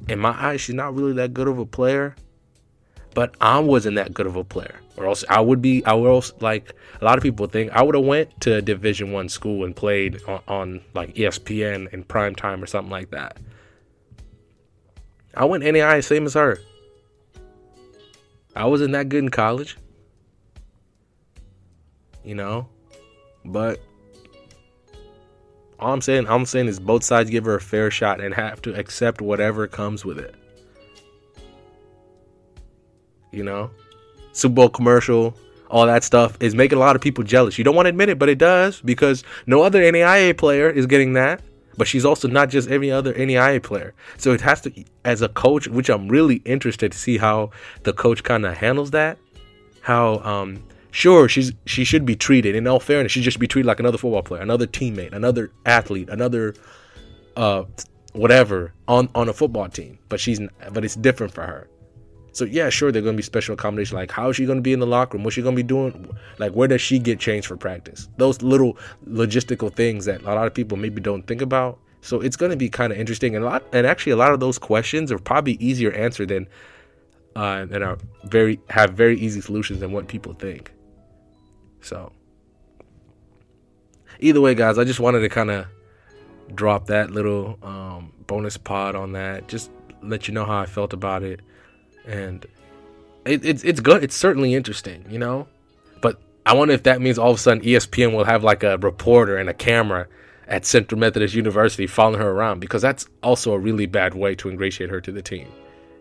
In 0.09 0.19
my 0.19 0.31
eyes, 0.31 0.61
she's 0.61 0.75
not 0.75 0.95
really 0.95 1.13
that 1.15 1.35
good 1.35 1.49
of 1.49 1.59
a 1.59 1.67
player, 1.67 2.17
but 3.17 3.35
I 3.41 3.59
wasn't 3.61 3.97
that 3.97 4.13
good 4.13 4.27
of 4.27 4.37
a 4.37 4.45
player. 4.45 4.79
Or 4.99 5.07
else 5.07 5.25
I 5.31 5.41
would 5.41 5.63
be. 5.63 5.83
I 5.87 5.95
would 5.95 6.09
also 6.09 6.37
like 6.41 6.75
a 7.01 7.05
lot 7.05 7.17
of 7.17 7.23
people 7.23 7.47
think 7.47 7.73
I 7.73 7.83
would 7.83 7.95
have 7.95 8.05
went 8.05 8.39
to 8.43 8.61
Division 8.61 9.11
One 9.11 9.31
school 9.31 9.65
and 9.65 9.75
played 9.75 10.21
on, 10.29 10.43
on 10.47 10.81
like 10.93 11.15
ESPN 11.15 11.93
in 11.95 12.05
prime 12.05 12.35
time 12.35 12.63
or 12.63 12.67
something 12.67 12.91
like 12.91 13.11
that. 13.13 13.39
I 15.35 15.47
went 15.47 15.65
NAI 15.65 16.01
same 16.01 16.27
as 16.27 16.35
her. 16.35 16.59
I 18.55 18.67
wasn't 18.67 18.93
that 18.93 19.09
good 19.09 19.25
in 19.25 19.31
college, 19.31 19.79
you 22.23 22.35
know, 22.35 22.69
but 23.47 23.81
all 25.79 25.93
I'm 25.95 26.03
saying, 26.03 26.27
all 26.27 26.37
I'm 26.37 26.47
saying 26.47 26.69
is 26.69 26.81
both 26.81 27.03
sides 27.03 27.31
give 27.31 27.47
her 27.47 27.55
a 27.55 27.61
fair 27.61 27.91
shot 27.91 28.21
and 28.21 28.35
have 28.35 28.61
to 28.63 28.75
accept 28.75 29.23
whatever 29.23 29.67
comes 29.67 30.05
with 30.05 30.19
it. 30.19 30.35
You 33.37 33.45
know, 33.45 33.71
Super 34.33 34.55
Bowl 34.55 34.69
commercial, 34.69 35.37
all 35.71 35.87
that 35.87 36.05
stuff 36.05 36.37
is 36.41 36.55
making 36.55 36.79
a 36.79 36.81
lot 36.81 36.97
of 36.97 37.03
people 37.03 37.23
jealous. 37.25 37.59
You 37.59 37.65
don't 37.65 37.77
want 37.77 37.87
to 37.87 37.91
admit 37.91 38.09
it, 38.09 38.19
but 38.19 38.29
it 38.29 38.39
does 38.39 38.81
because 38.81 39.25
no 39.47 39.63
other 39.63 39.81
NAIA 39.81 40.37
player 40.37 40.71
is 40.71 40.87
getting 40.87 41.13
that. 41.15 41.43
But 41.79 41.87
she's 41.87 42.07
also 42.07 42.27
not 42.27 42.49
just 42.49 42.71
any 42.71 42.91
other 42.91 43.13
NAIA 43.13 43.63
player. 43.63 43.93
So 44.17 44.33
it 44.33 44.41
has 44.41 44.63
to, 44.63 44.73
as 45.05 45.21
a 45.21 45.29
coach, 45.29 45.69
which 45.69 45.91
I'm 45.91 46.09
really 46.09 46.37
interested 46.47 46.93
to 46.93 46.99
see 46.99 47.19
how 47.19 47.51
the 47.83 47.93
coach 47.93 48.25
kind 48.25 48.47
of 48.47 48.57
handles 48.57 48.93
that. 48.93 49.19
How 49.83 50.21
um, 50.21 50.65
Sure, 50.97 51.29
she's 51.29 51.53
she 51.67 51.85
should 51.85 52.07
be 52.07 52.17
treated. 52.17 52.57
In 52.57 52.67
all 52.67 52.81
fairness, 52.81 53.13
she 53.13 53.21
should 53.21 53.39
be 53.39 53.47
treated 53.47 53.67
like 53.67 53.81
another 53.81 53.99
football 53.99 54.23
player, 54.23 54.41
another 54.41 54.67
teammate, 54.67 55.13
another 55.13 55.53
athlete, 55.67 56.09
another 56.09 56.55
uh 57.37 57.65
whatever 58.15 58.73
on 58.89 59.11
on 59.15 59.29
a 59.29 59.35
football 59.35 59.69
team. 59.69 59.99
But 60.09 60.21
she's 60.21 60.41
but 60.73 60.87
it's 60.87 60.97
different 60.97 61.35
for 61.35 61.43
her. 61.43 61.69
So 62.37 62.45
yeah, 62.45 62.69
sure, 62.69 62.93
they're 62.93 63.01
gonna 63.01 63.17
be 63.17 63.23
special 63.23 63.55
accommodations. 63.55 63.95
Like 63.95 64.11
how 64.11 64.29
is 64.29 64.37
she 64.37 64.45
gonna 64.45 64.61
be 64.61 64.75
in 64.75 64.81
the 64.81 64.87
locker 64.87 65.17
room? 65.17 65.25
What's 65.25 65.35
she 65.35 65.43
gonna 65.43 65.57
be 65.57 65.63
doing? 65.63 66.15
Like 66.39 66.53
where 66.53 66.69
does 66.69 66.83
she 66.83 66.99
get 66.99 67.19
changed 67.19 67.47
for 67.47 67.57
practice? 67.57 68.09
Those 68.19 68.43
little 68.43 68.77
logistical 69.09 69.75
things 69.75 70.05
that 70.05 70.21
a 70.21 70.35
lot 70.35 70.47
of 70.47 70.53
people 70.53 70.77
maybe 70.77 71.01
don't 71.01 71.27
think 71.27 71.41
about. 71.41 71.79
So 72.03 72.21
it's 72.21 72.37
gonna 72.37 72.57
be 72.57 72.69
kind 72.69 72.93
of 72.93 72.99
interesting, 72.99 73.35
and 73.35 73.43
a 73.43 73.49
lot, 73.49 73.65
and 73.73 73.87
actually 73.87 74.13
a 74.13 74.17
lot 74.17 74.33
of 74.33 74.41
those 74.41 74.59
questions 74.59 75.11
are 75.11 75.19
probably 75.19 75.55
easier 75.55 75.93
answered 75.93 76.29
than 76.29 76.47
uh, 77.37 77.67
and 77.71 77.83
are 77.83 77.97
very 78.25 78.61
have 78.69 78.93
very 78.93 79.19
easy 79.19 79.41
solutions 79.41 79.81
than 79.81 79.93
what 79.93 80.07
people 80.07 80.35
think. 80.35 80.73
So, 81.81 82.13
either 84.21 84.43
way, 84.43 84.55
guys, 84.55 84.77
I 84.77 84.85
just 84.85 85.01
wanted 85.01 85.21
to 85.21 85.31
kind 85.31 85.51
of 85.51 85.67
drop 86.55 86.89
that 86.89 87.11
little 87.11 87.59
um, 87.63 88.13
bonus 88.27 88.59
pod 88.59 88.95
on 88.95 89.13
that. 89.13 89.49
Just 89.49 89.71
let 90.03 90.29
you 90.29 90.35
know 90.35 90.45
how 90.45 90.59
I 90.59 90.67
felt 90.67 90.93
about 90.93 91.23
it, 91.23 91.41
and 92.07 92.47
it, 93.25 93.45
it's 93.45 93.65
it's 93.65 93.81
good. 93.81 94.03
It's 94.03 94.17
certainly 94.17 94.55
interesting, 94.55 95.05
you 95.11 95.19
know. 95.19 95.49
But 96.01 96.21
I 96.45 96.55
wonder 96.55 96.75
if 96.75 96.85
that 96.85 97.01
means 97.01 97.19
all 97.19 97.31
of 97.31 97.37
a 97.37 97.41
sudden 97.41 97.63
ESPN 97.63 98.15
will 98.15 98.25
have 98.25 98.45
like 98.45 98.63
a 98.63 98.79
reporter 98.79 99.37
and 99.37 99.49
a 99.49 99.55
camera 99.55 100.07
at 100.49 100.65
Central 100.65 100.99
Methodist 100.99 101.35
University 101.35 101.87
following 101.87 102.21
her 102.21 102.31
around 102.31 102.61
because 102.61 102.83
that's 102.83 103.07
also 103.23 103.53
a 103.53 103.59
really 103.59 103.87
bad 103.87 104.15
way 104.15 104.35
to 104.37 104.49
ingratiate 104.49 104.91
her 104.91 105.01
to 105.01 105.11
the 105.11 105.23
team, 105.23 105.49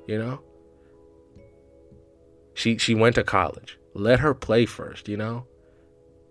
you 0.08 0.18
know. 0.18 0.40
She 2.54 2.78
she 2.78 2.96
went 2.96 3.16
to 3.16 3.24
college. 3.24 3.78
Let 3.94 4.20
her 4.20 4.34
play 4.34 4.66
first, 4.66 5.08
you 5.08 5.18
know. 5.18 5.46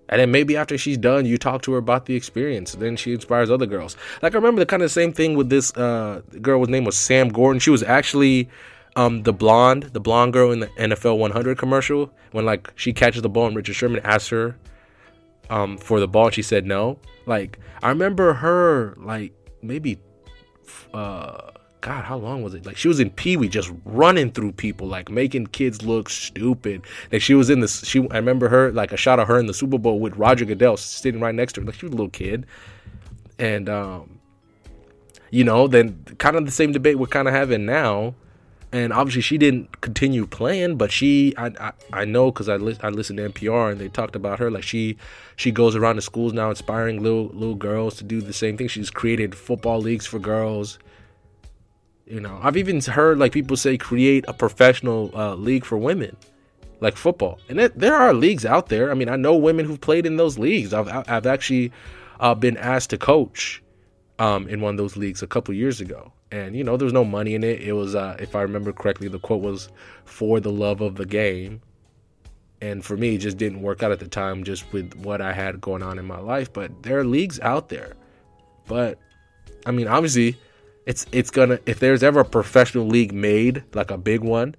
And 0.09 0.21
then 0.21 0.31
maybe 0.31 0.57
after 0.57 0.76
she's 0.76 0.99
done, 0.99 1.25
you 1.25 1.38
talk 1.38 1.62
to 1.62 1.73
her 1.73 1.78
about 1.78 2.07
the 2.07 2.14
experience. 2.14 2.73
Then 2.73 2.95
she 2.95 3.14
inspires 3.14 3.50
other 3.50 3.66
girls. 3.66 3.97
Like 4.23 4.35
I 4.35 4.37
remember 4.37 4.61
the 4.61 4.66
kind 4.66 4.83
of 4.83 4.90
same 4.90 5.12
thing 5.12 5.35
with 5.35 5.49
this 5.49 5.75
uh, 5.76 6.21
girl. 6.40 6.61
Whose 6.61 6.69
name 6.69 6.85
was 6.85 6.97
Sam 6.97 7.31
Gordon. 7.31 7.59
She 7.59 7.71
was 7.71 7.83
actually 7.83 8.49
um, 8.96 9.22
the 9.22 9.32
blonde, 9.32 9.84
the 9.92 10.00
blonde 10.00 10.32
girl 10.32 10.52
in 10.52 10.60
the 10.60 10.66
NFL 10.68 11.18
100 11.18 11.58
commercial. 11.58 12.10
When 12.32 12.44
like 12.44 12.72
she 12.76 12.92
catches 12.92 13.22
the 13.22 13.28
ball 13.28 13.46
and 13.46 13.56
Richard 13.56 13.74
Sherman 13.74 14.00
asks 14.04 14.28
her 14.28 14.56
um, 15.50 15.78
for 15.78 16.00
the 16.00 16.08
ball, 16.08 16.30
she 16.30 16.42
said 16.42 16.66
no. 16.66 16.98
Like 17.26 17.58
I 17.82 17.88
remember 17.88 18.34
her 18.34 18.94
like 18.98 19.32
maybe 19.62 19.98
uh, 20.92 21.50
God, 21.84 22.04
how 22.04 22.16
long 22.16 22.42
was 22.42 22.54
it? 22.54 22.64
Like 22.64 22.78
she 22.78 22.88
was 22.88 22.98
in 22.98 23.10
Pee 23.10 23.36
Wee, 23.36 23.46
just 23.46 23.70
running 23.84 24.30
through 24.30 24.52
people, 24.52 24.86
like 24.86 25.10
making 25.10 25.48
kids 25.48 25.82
look 25.82 26.08
stupid. 26.08 26.80
Like 27.12 27.20
she 27.20 27.34
was 27.34 27.50
in 27.50 27.60
this. 27.60 27.84
She, 27.84 28.08
I 28.10 28.16
remember 28.16 28.48
her, 28.48 28.72
like 28.72 28.90
a 28.90 28.96
shot 28.96 29.18
of 29.18 29.28
her 29.28 29.38
in 29.38 29.44
the 29.46 29.52
Super 29.52 29.76
Bowl 29.76 30.00
with 30.00 30.16
Roger 30.16 30.46
Goodell 30.46 30.78
sitting 30.78 31.20
right 31.20 31.34
next 31.34 31.52
to 31.54 31.60
her. 31.60 31.66
Like 31.66 31.74
she 31.74 31.84
was 31.84 31.92
a 31.92 31.96
little 31.96 32.08
kid, 32.08 32.46
and 33.38 33.68
um, 33.68 34.18
you 35.30 35.44
know, 35.44 35.66
then 35.66 36.02
kind 36.16 36.36
of 36.36 36.46
the 36.46 36.52
same 36.52 36.72
debate 36.72 36.98
we're 36.98 37.06
kind 37.06 37.28
of 37.28 37.34
having 37.34 37.66
now. 37.66 38.14
And 38.75 38.93
obviously, 38.93 39.23
she 39.23 39.38
didn't 39.38 39.81
continue 39.81 40.26
playing, 40.26 40.76
but 40.76 40.90
she, 40.90 41.33
I, 41.37 41.52
I, 41.61 41.73
I 41.93 42.04
know 42.04 42.33
because 42.33 42.49
I, 42.49 42.57
li- 42.57 42.78
I 42.83 42.88
listened 42.88 43.19
to 43.19 43.28
NPR 43.28 43.71
and 43.71 43.81
they 43.81 43.88
talked 43.88 44.16
about 44.16 44.40
her. 44.40 44.50
Like 44.50 44.64
she, 44.64 44.97
she 45.37 45.52
goes 45.52 45.76
around 45.76 45.97
the 45.97 46.02
schools 46.02 46.33
now, 46.33 46.50
inspiring 46.50 47.02
little 47.02 47.26
little 47.26 47.54
girls 47.54 47.95
to 47.97 48.04
do 48.04 48.21
the 48.21 48.33
same 48.33 48.57
thing. 48.57 48.66
She's 48.66 48.90
created 48.90 49.35
football 49.35 49.78
leagues 49.78 50.07
for 50.07 50.19
girls 50.19 50.78
you 52.07 52.21
know, 52.21 52.38
I've 52.43 52.57
even 52.57 52.81
heard 52.83 53.19
like 53.19 53.33
people 53.33 53.57
say 53.57 53.78
create 53.78 54.25
a 54.28 54.33
professional 54.33 55.11
uh, 55.14 55.35
league 55.37 55.64
for 55.64 55.78
women, 55.78 56.16
like 56.81 56.97
football, 56.97 57.38
and 57.49 57.59
there 57.59 57.95
are 57.95 58.12
leagues 58.12 58.45
out 58.45 58.69
there. 58.69 58.90
I 58.90 58.95
mean, 58.95 59.09
I 59.09 59.16
know 59.16 59.35
women 59.37 59.64
who've 59.64 59.81
played 59.81 60.04
in 60.04 60.16
those 60.16 60.38
leagues. 60.38 60.75
I've 60.75 60.88
I've 61.09 61.26
actually 61.26 61.73
uh, 62.21 62.35
been 62.35 62.57
asked 62.59 62.90
to 62.90 62.99
coach 62.99 63.62
um, 64.19 64.49
in 64.49 64.61
one 64.61 64.75
of 64.75 64.78
those 64.78 64.97
leagues 64.97 65.23
a 65.23 65.26
couple 65.26 65.54
years 65.54 65.81
ago, 65.81 66.12
and 66.31 66.57
you 66.57 66.64
know, 66.64 66.76
there 66.76 66.87
was 66.87 66.93
no 66.93 67.04
money 67.04 67.35
in 67.35 67.45
it. 67.45 67.61
It 67.61 67.73
was, 67.73 67.95
uh, 67.95 68.16
if 68.19 68.35
I 68.35 68.43
remember 68.43 68.73
correctly, 68.73 69.09
the 69.09 69.19
quote 69.19 69.43
was 69.43 69.69
"for 70.04 70.40
the 70.40 70.52
love 70.52 70.81
of 70.81 70.97
the 70.97 71.07
game," 71.07 71.61
and 72.61 72.85
for 72.85 72.97
me, 72.97 73.14
it 73.14 73.19
just 73.19 73.37
didn't 73.37 73.62
work 73.62 73.83
out 73.83 73.93
at 73.93 74.00
the 74.00 74.09
time, 74.09 74.45
just 74.45 74.73
with 74.73 74.95
what 74.97 75.21
I 75.21 75.33
had 75.33 75.61
going 75.61 75.83
on 75.83 75.99
in 75.99 76.04
my 76.04 76.19
life. 76.19 76.52
But 76.52 76.83
there 76.83 76.99
are 76.99 77.04
leagues 77.04 77.38
out 77.40 77.69
there, 77.69 77.95
but 78.66 78.99
I 79.66 79.71
mean, 79.71 79.88
obviously 79.88 80.37
it's 80.87 81.07
it's 81.12 81.31
gonna 81.31 81.59
if 81.66 81.81
there's 81.81 82.02
ever 82.02 82.21
a 82.21 82.25
professional 82.25 82.87
league 82.87 83.12
made 83.12 83.62
like 83.75 83.90
a 83.90 83.99
big 83.99 84.21
one, 84.21 84.54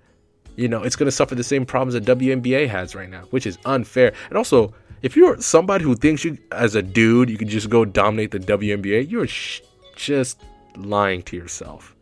you 0.56 0.68
know, 0.68 0.84
it's 0.84 0.96
gonna 0.96 1.12
suffer 1.12 1.36
the 1.36 1.44
same 1.44 1.66
problems 1.66 1.94
that 1.94 2.18
WNBA 2.18 2.68
has 2.68 2.96
right 2.96 3.10
now, 3.10 3.22
which 3.30 3.46
is 3.46 3.58
unfair. 3.66 4.14
And 4.30 4.38
also, 4.38 4.74
if 5.02 5.16
you're 5.16 5.40
somebody 5.40 5.84
who 5.84 5.96
thinks 5.96 6.24
you 6.24 6.38
as 6.52 6.76
a 6.76 6.82
dude 6.82 7.30
you 7.30 7.38
can 7.38 7.48
just 7.48 7.70
go 7.70 7.86
dominate 7.86 8.32
the 8.32 8.40
WNBA, 8.40 9.10
you're 9.10 9.28
sh- 9.28 9.62
just 9.96 10.42
lying 10.78 11.22
to 11.24 11.36
yourself. 11.38 11.96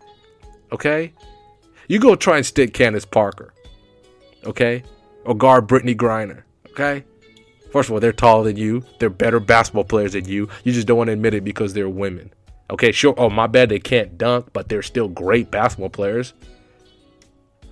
Okay, 0.72 1.14
you 1.88 2.00
go 2.00 2.16
try 2.16 2.38
and 2.38 2.46
stick 2.46 2.74
Candace 2.74 3.06
Parker, 3.06 3.54
okay, 4.46 4.84
or 5.26 5.36
guard 5.36 5.68
Brittney 5.68 5.96
Griner, 5.96 6.44
okay. 6.70 7.04
First 7.72 7.90
of 7.90 7.94
all, 7.94 8.00
they're 8.00 8.14
taller 8.14 8.44
than 8.44 8.56
you. 8.56 8.86
They're 9.00 9.10
better 9.10 9.40
basketball 9.40 9.84
players 9.84 10.14
than 10.14 10.26
you. 10.26 10.48
You 10.64 10.72
just 10.72 10.86
don't 10.86 10.98
want 10.98 11.08
to 11.08 11.14
admit 11.14 11.34
it 11.34 11.44
because 11.44 11.74
they're 11.74 11.90
women. 11.90 12.32
Okay, 12.70 12.92
sure. 12.92 13.16
Oh, 13.18 13.32
my 13.32 13.48
bad, 13.48 13.70
they 13.70 13.80
can't 13.80 14.16
dunk, 14.16 14.50
but 14.54 14.70
they're 14.70 14.84
still 14.84 15.08
great 15.08 15.50
basketball 15.50 15.90
players. 15.90 16.34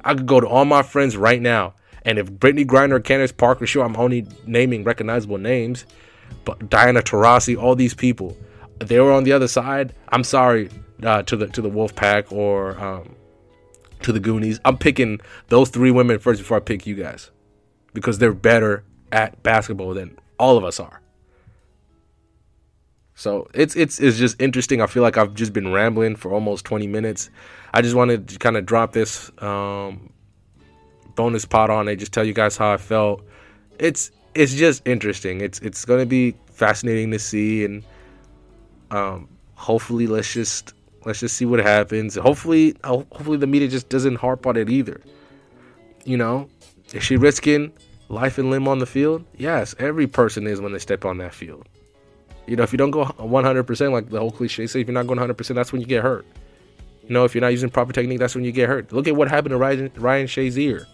I 0.04 0.16
could 0.16 0.26
go 0.26 0.40
to 0.40 0.48
all 0.48 0.66
my 0.66 0.82
friends 0.82 1.16
right 1.16 1.40
now, 1.40 1.76
and 2.04 2.18
if 2.18 2.32
Brittney 2.32 2.66
Griner 2.66 3.04
Candace 3.04 3.32
Parker, 3.32 3.68
sure, 3.68 3.86
I'm 3.86 3.96
only 3.96 4.26
naming 4.48 4.84
recognizable 4.84 5.38
names, 5.38 5.86
but 6.46 6.70
Diana 6.70 7.02
Taurasi, 7.02 7.56
all 7.56 7.76
these 7.76 7.94
people, 7.94 8.36
they 8.80 9.00
were 9.00 9.12
on 9.12 9.24
the 9.24 9.34
other 9.34 9.48
side. 9.48 9.94
I'm 10.10 10.24
sorry 10.24 10.70
uh, 11.04 11.24
to 11.24 11.36
the 11.36 11.48
to 11.48 11.62
the 11.62 11.70
Wolf 11.70 11.96
Pack 11.96 12.32
or 12.32 12.80
um, 12.80 13.16
to 14.02 14.12
the 14.12 14.20
Goonies. 14.20 14.60
I'm 14.66 14.78
picking 14.78 15.20
those 15.48 15.70
three 15.70 15.92
women 15.92 16.20
first 16.20 16.42
before 16.42 16.58
I 16.58 16.60
pick 16.60 16.86
you 16.86 16.96
guys 16.96 17.32
because 17.94 18.18
they're 18.20 18.34
better 18.34 18.84
at 19.12 19.42
basketball 19.44 19.94
than 19.94 20.18
all 20.40 20.58
of 20.58 20.64
us 20.64 20.80
are. 20.80 21.02
So 23.16 23.48
it's 23.54 23.76
it's 23.76 24.00
it's 24.00 24.18
just 24.18 24.42
interesting. 24.42 24.82
I 24.82 24.88
feel 24.88 25.04
like 25.04 25.18
I've 25.18 25.34
just 25.34 25.54
been 25.54 25.72
rambling 25.72 26.16
for 26.16 26.34
almost 26.34 26.66
20 26.66 26.88
minutes. 26.88 27.30
I 27.74 27.82
just 27.82 27.96
wanted 27.96 28.28
to 28.30 28.40
kind 28.40 28.58
of 28.58 28.66
drop 28.66 28.94
this 28.94 29.32
um, 29.40 30.12
bonus 31.16 31.46
pot 31.46 31.70
on 31.70 31.88
it, 31.88 31.98
just 31.98 32.12
tell 32.12 32.24
you 32.24 32.34
guys 32.34 32.58
how 32.58 32.72
I 32.72 32.78
felt. 32.78 33.24
It's 33.80 34.12
it's 34.34 34.54
just 34.54 34.88
interesting. 34.88 35.42
It's 35.42 35.60
it's 35.60 35.86
gonna 35.86 36.06
be 36.06 36.36
fascinating 36.48 37.12
to 37.12 37.20
see, 37.20 37.64
and 37.64 37.84
um, 38.90 39.30
hopefully 39.56 40.08
let's 40.08 40.34
just 40.34 40.74
let's 41.06 41.20
just 41.20 41.38
see 41.38 41.46
what 41.46 41.60
happens. 41.60 42.16
Hopefully 42.16 42.76
uh, 42.84 42.90
hopefully 42.90 43.38
the 43.38 43.48
media 43.48 43.68
just 43.68 43.90
doesn't 43.90 44.16
harp 44.16 44.46
on 44.46 44.58
it 44.58 44.70
either. 44.70 45.02
You 46.06 46.18
know, 46.18 46.50
is 46.94 47.04
she 47.04 47.18
risking 47.18 47.72
life 48.10 48.38
and 48.38 48.50
limb 48.50 48.68
on 48.68 48.80
the 48.80 48.86
field? 48.86 49.26
Yes, 49.38 49.76
every 49.80 50.08
person 50.08 50.48
is 50.48 50.60
when 50.60 50.74
they 50.74 50.80
step 50.80 51.06
on 51.06 51.18
that 51.20 51.34
field. 51.34 51.68
You 52.48 52.56
know, 52.56 52.64
if 52.64 52.72
you 52.72 52.78
don't 52.78 52.92
go 52.92 53.06
100%, 53.06 53.92
like 53.92 54.10
the 54.10 54.20
whole 54.20 54.32
cliche 54.32 54.68
say, 54.68 54.82
if 54.82 54.88
you're 54.88 54.94
not 54.94 55.08
going 55.08 55.20
100%, 55.20 55.56
that's 55.56 55.72
when 55.72 55.80
you 55.80 55.88
get 55.88 56.04
hurt. 56.04 56.26
You 57.04 57.14
know, 57.14 57.24
if 57.24 57.36
you're 57.36 57.42
not 57.42 57.50
using 57.50 57.70
proper 57.70 57.94
technique, 57.94 58.20
that's 58.20 58.36
when 58.36 58.44
you 58.44 58.52
get 58.52 58.68
hurt. 58.68 58.92
Look 58.92 59.08
at 59.08 59.16
what 59.16 59.30
happened 59.30 59.52
to 59.52 59.58
Ryan, 59.58 59.92
Ryan 59.96 60.28
Shazier. 60.28 60.86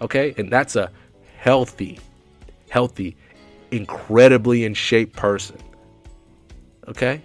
Okay? 0.00 0.34
And 0.36 0.50
that's 0.50 0.76
a 0.76 0.90
healthy, 1.38 1.98
healthy, 2.68 3.16
incredibly 3.70 4.64
in 4.64 4.74
shape 4.74 5.14
person. 5.14 5.58
Okay? 6.88 7.22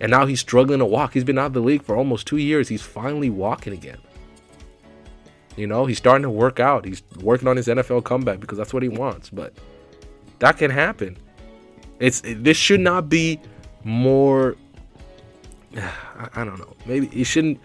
And 0.00 0.10
now 0.10 0.26
he's 0.26 0.40
struggling 0.40 0.78
to 0.78 0.86
walk. 0.86 1.12
He's 1.12 1.24
been 1.24 1.38
out 1.38 1.46
of 1.46 1.52
the 1.52 1.60
league 1.60 1.82
for 1.82 1.94
almost 1.94 2.26
two 2.26 2.38
years. 2.38 2.68
He's 2.68 2.82
finally 2.82 3.28
walking 3.28 3.74
again. 3.74 3.98
You 5.56 5.66
know, 5.66 5.84
he's 5.84 5.98
starting 5.98 6.22
to 6.22 6.30
work 6.30 6.58
out. 6.58 6.86
He's 6.86 7.02
working 7.20 7.46
on 7.46 7.56
his 7.56 7.66
NFL 7.66 8.04
comeback 8.04 8.40
because 8.40 8.56
that's 8.56 8.72
what 8.72 8.82
he 8.82 8.88
wants. 8.88 9.28
But 9.28 9.52
that 10.38 10.56
can 10.56 10.70
happen. 10.70 11.18
It's 11.98 12.22
this 12.24 12.56
should 12.56 12.80
not 12.80 13.10
be 13.10 13.40
more. 13.84 14.56
I, 15.76 16.44
don't 16.44 16.58
know. 16.58 16.74
Maybe 16.86 17.08
it 17.08 17.24
shouldn't. 17.24 17.60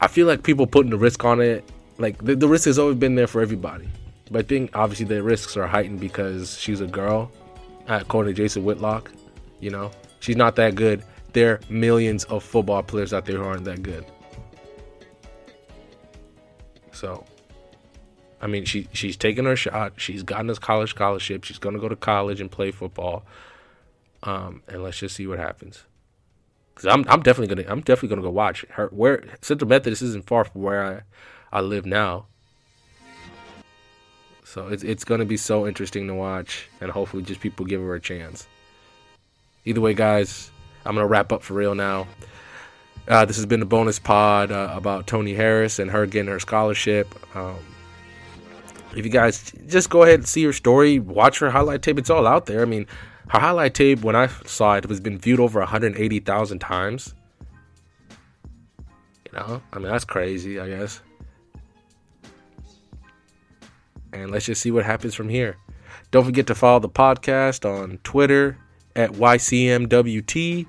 I 0.00 0.08
feel 0.08 0.26
like 0.26 0.42
people 0.42 0.66
putting 0.66 0.90
the 0.90 0.98
risk 0.98 1.24
on 1.24 1.40
it. 1.40 1.64
Like 1.98 2.18
the, 2.24 2.34
the 2.34 2.48
risk 2.48 2.64
has 2.64 2.78
always 2.78 2.96
been 2.96 3.14
there 3.14 3.28
for 3.28 3.40
everybody, 3.40 3.88
but 4.30 4.44
I 4.44 4.48
think 4.48 4.70
obviously 4.74 5.06
the 5.06 5.22
risks 5.22 5.56
are 5.56 5.66
heightened 5.66 6.00
because 6.00 6.58
she's 6.58 6.80
a 6.80 6.86
girl. 6.86 7.30
Uh, 7.86 7.98
according 8.00 8.34
to 8.34 8.42
Jason 8.42 8.64
Whitlock, 8.64 9.12
you 9.60 9.70
know 9.70 9.92
she's 10.22 10.36
not 10.36 10.56
that 10.56 10.74
good. 10.76 11.04
There 11.34 11.52
are 11.52 11.60
millions 11.68 12.24
of 12.24 12.42
football 12.42 12.82
players 12.82 13.12
out 13.12 13.26
there 13.26 13.38
who 13.38 13.44
aren't 13.44 13.64
that 13.64 13.82
good. 13.82 14.06
So 16.92 17.24
I 18.40 18.46
mean, 18.46 18.64
she 18.64 18.88
she's 18.92 19.16
taken 19.16 19.44
her 19.44 19.56
shot. 19.56 19.94
She's 19.96 20.22
gotten 20.22 20.48
a 20.48 20.54
college 20.54 20.90
scholarship. 20.90 21.44
She's 21.44 21.58
gonna 21.58 21.78
go 21.78 21.88
to 21.88 21.96
college 21.96 22.40
and 22.40 22.50
play 22.50 22.70
football. 22.70 23.24
Um, 24.22 24.62
and 24.68 24.82
let's 24.82 24.98
just 24.98 25.16
see 25.16 25.26
what 25.26 25.38
happens. 25.38 25.84
Cause 26.76 26.86
I'm 26.86 27.04
I'm 27.08 27.22
definitely 27.22 27.54
gonna 27.54 27.68
I'm 27.70 27.80
definitely 27.80 28.08
gonna 28.08 28.22
go 28.22 28.30
watch 28.30 28.64
her. 28.70 28.88
Where 28.88 29.24
Central 29.42 29.68
Methodist 29.68 30.02
isn't 30.02 30.26
far 30.26 30.44
from 30.44 30.62
where 30.62 31.04
I 31.52 31.56
I 31.56 31.60
live 31.60 31.84
now. 31.84 32.26
So 34.44 34.68
it's 34.68 34.82
it's 34.82 35.04
gonna 35.04 35.24
be 35.24 35.36
so 35.36 35.66
interesting 35.66 36.06
to 36.08 36.14
watch, 36.14 36.68
and 36.80 36.90
hopefully, 36.90 37.22
just 37.22 37.40
people 37.40 37.64
give 37.64 37.80
her 37.80 37.94
a 37.94 38.00
chance. 38.00 38.46
Either 39.64 39.80
way, 39.80 39.94
guys, 39.94 40.50
I'm 40.84 40.94
gonna 40.94 41.06
wrap 41.06 41.32
up 41.32 41.42
for 41.42 41.54
real 41.54 41.74
now. 41.74 42.06
Uh, 43.08 43.24
this 43.24 43.36
has 43.36 43.46
been 43.46 43.60
the 43.60 43.66
bonus 43.66 43.98
pod 43.98 44.52
uh, 44.52 44.72
about 44.72 45.06
Toni 45.06 45.34
Harris 45.34 45.78
and 45.78 45.90
her 45.90 46.06
getting 46.06 46.30
her 46.30 46.40
scholarship. 46.40 47.14
Um, 47.36 47.56
if 48.94 49.04
you 49.04 49.10
guys 49.10 49.52
just 49.66 49.90
go 49.90 50.02
ahead 50.02 50.20
and 50.20 50.28
see 50.28 50.44
her 50.44 50.52
story, 50.52 50.98
watch 50.98 51.38
her 51.38 51.50
highlight 51.50 51.82
tape, 51.82 51.98
it's 51.98 52.10
all 52.10 52.26
out 52.26 52.46
there. 52.46 52.62
I 52.62 52.64
mean, 52.64 52.86
her 53.28 53.38
highlight 53.38 53.74
tape 53.74 54.02
when 54.02 54.14
I 54.14 54.28
saw 54.44 54.76
it 54.76 54.86
was 54.86 55.00
been 55.00 55.18
viewed 55.18 55.40
over 55.40 55.60
180,000 55.60 56.58
times. 56.58 57.14
You 59.26 59.38
know, 59.38 59.62
I 59.72 59.78
mean 59.78 59.90
that's 59.90 60.04
crazy, 60.04 60.60
I 60.60 60.68
guess. 60.68 61.00
And 64.12 64.30
let's 64.30 64.44
just 64.44 64.60
see 64.60 64.70
what 64.70 64.84
happens 64.84 65.14
from 65.14 65.28
here. 65.28 65.56
Don't 66.10 66.24
forget 66.24 66.46
to 66.48 66.54
follow 66.54 66.80
the 66.80 66.88
podcast 66.88 67.64
on 67.64 67.98
Twitter 68.04 68.58
at 68.96 69.12
YCMWT. 69.12 70.66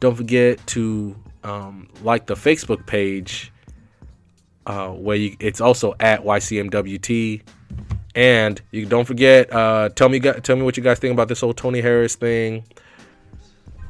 Don't 0.00 0.14
forget 0.14 0.64
to 0.68 1.16
um, 1.44 1.88
like 2.02 2.26
the 2.26 2.34
Facebook 2.34 2.86
page 2.86 3.52
uh, 4.66 4.88
where 4.88 5.16
you, 5.16 5.36
it's 5.40 5.60
also 5.60 5.94
at 6.00 6.24
YCMWT. 6.24 7.42
And 8.14 8.60
you 8.72 8.86
don't 8.86 9.04
forget, 9.04 9.52
uh, 9.52 9.90
tell 9.90 10.08
me 10.08 10.18
tell 10.20 10.56
me 10.56 10.62
what 10.62 10.76
you 10.76 10.82
guys 10.82 10.98
think 10.98 11.12
about 11.12 11.28
this 11.28 11.40
whole 11.40 11.54
Toni 11.54 11.80
Harris 11.80 12.16
thing. 12.16 12.64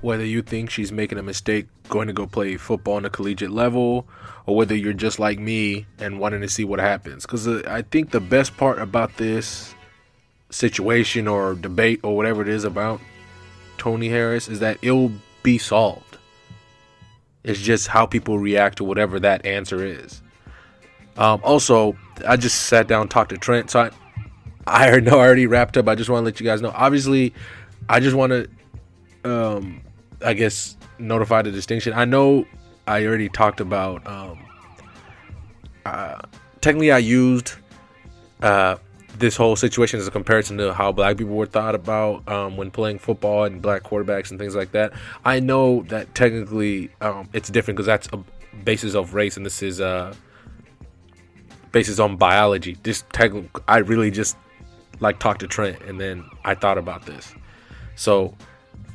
Whether 0.03 0.25
you 0.25 0.43
think 0.43 0.71
she's 0.71 0.93
making 0.93 1.19
a 1.19 1.23
mistake 1.23 1.67
going 1.89 2.07
to 2.07 2.13
go 2.13 2.27
play 2.27 2.57
football 2.57 2.95
on 2.95 3.05
a 3.05 3.11
collegiate 3.11 3.51
level, 3.51 4.09
or 4.47 4.57
whether 4.57 4.75
you're 4.75 4.93
just 4.93 5.19
like 5.19 5.39
me 5.39 5.87
and 5.99 6.19
wanting 6.19 6.41
to 6.41 6.49
see 6.49 6.65
what 6.65 6.81
happens. 6.81 7.27
Because 7.27 7.47
uh, 7.47 7.63
I 7.67 7.83
think 7.83 8.11
the 8.11 8.21
best 8.21 8.57
part 8.57 8.79
about 8.79 9.17
this 9.17 9.75
situation 10.51 11.29
or 11.29 11.55
debate 11.55 12.01
or 12.03 12.17
whatever 12.17 12.43
it 12.43 12.49
is 12.49 12.65
about 12.65 13.01
Toni 13.81 14.11
Harris 14.11 14.47
is 14.47 14.61
that 14.61 14.77
it'll 14.83 15.11
be 15.43 15.57
solved. 15.57 16.19
It's 17.43 17.59
just 17.59 17.89
how 17.89 18.05
people 18.05 18.39
react 18.39 18.77
to 18.77 18.85
whatever 18.85 19.19
that 19.21 19.47
answer 19.47 19.83
is. 19.83 20.21
Um, 21.17 21.41
also, 21.43 21.97
I 22.29 22.37
just 22.37 22.65
sat 22.65 22.87
down 22.89 23.09
talked 23.09 23.31
to 23.31 23.39
Trent, 23.39 23.71
so 23.71 23.81
I, 24.67 24.91
I 24.93 25.01
know 25.01 25.19
I 25.19 25.27
already 25.27 25.47
wrapped 25.47 25.79
up. 25.79 25.89
I 25.89 25.95
just 25.95 26.11
want 26.11 26.21
to 26.21 26.25
let 26.27 26.39
you 26.39 26.45
guys 26.45 26.61
know. 26.61 26.73
Obviously, 26.75 27.33
I 27.89 28.01
just 28.01 28.15
want 28.15 28.33
to, 28.33 28.49
um, 29.25 29.81
I 30.23 30.35
guess, 30.35 30.77
notify 30.99 31.41
the 31.41 31.51
distinction. 31.51 31.95
I 31.95 32.05
know 32.05 32.45
I 32.87 33.07
already 33.07 33.31
talked 33.31 33.61
about. 33.61 34.07
Um, 34.07 34.47
uh, 35.87 36.21
technically, 36.61 36.93
I 36.93 36.99
used 36.99 37.55
uh, 38.43 38.77
this 39.21 39.37
whole 39.37 39.55
situation 39.55 40.01
as 40.01 40.09
a 40.09 40.11
comparison 40.11 40.57
to 40.59 40.73
how 40.73 40.91
black 40.91 41.17
people 41.17 41.37
were 41.37 41.47
thought 41.47 41.75
about 41.75 42.27
um, 42.29 42.57
when 42.57 42.71
playing 42.71 42.99
football 42.99 43.45
and 43.45 43.63
black 43.63 43.83
quarterbacks 43.83 44.31
and 44.31 44.41
things 44.41 44.57
like 44.57 44.73
that. 44.73 44.93
I 45.25 45.41
know 45.41 45.83
that 45.85 46.15
technically 46.15 46.91
um, 47.01 47.29
it's 47.33 47.51
different 47.51 47.77
because 47.77 47.87
that's 47.87 48.09
a 48.13 48.25
basis 48.65 48.95
of 48.95 49.15
race, 49.15 49.37
and 49.37 49.47
this 49.47 49.63
is 49.63 49.79
a 49.79 50.15
basis 51.71 51.99
on 51.99 52.17
biology. 52.17 52.77
Just 52.83 53.05
I 53.69 53.79
really 53.79 54.11
just 54.11 54.37
like 55.01 55.19
talked 55.19 55.41
to 55.41 55.47
Trent, 55.47 55.81
and 55.83 56.01
then 56.01 56.25
I 56.45 56.55
thought 56.55 56.79
about 56.79 57.07
this. 57.07 57.35
So 57.97 58.35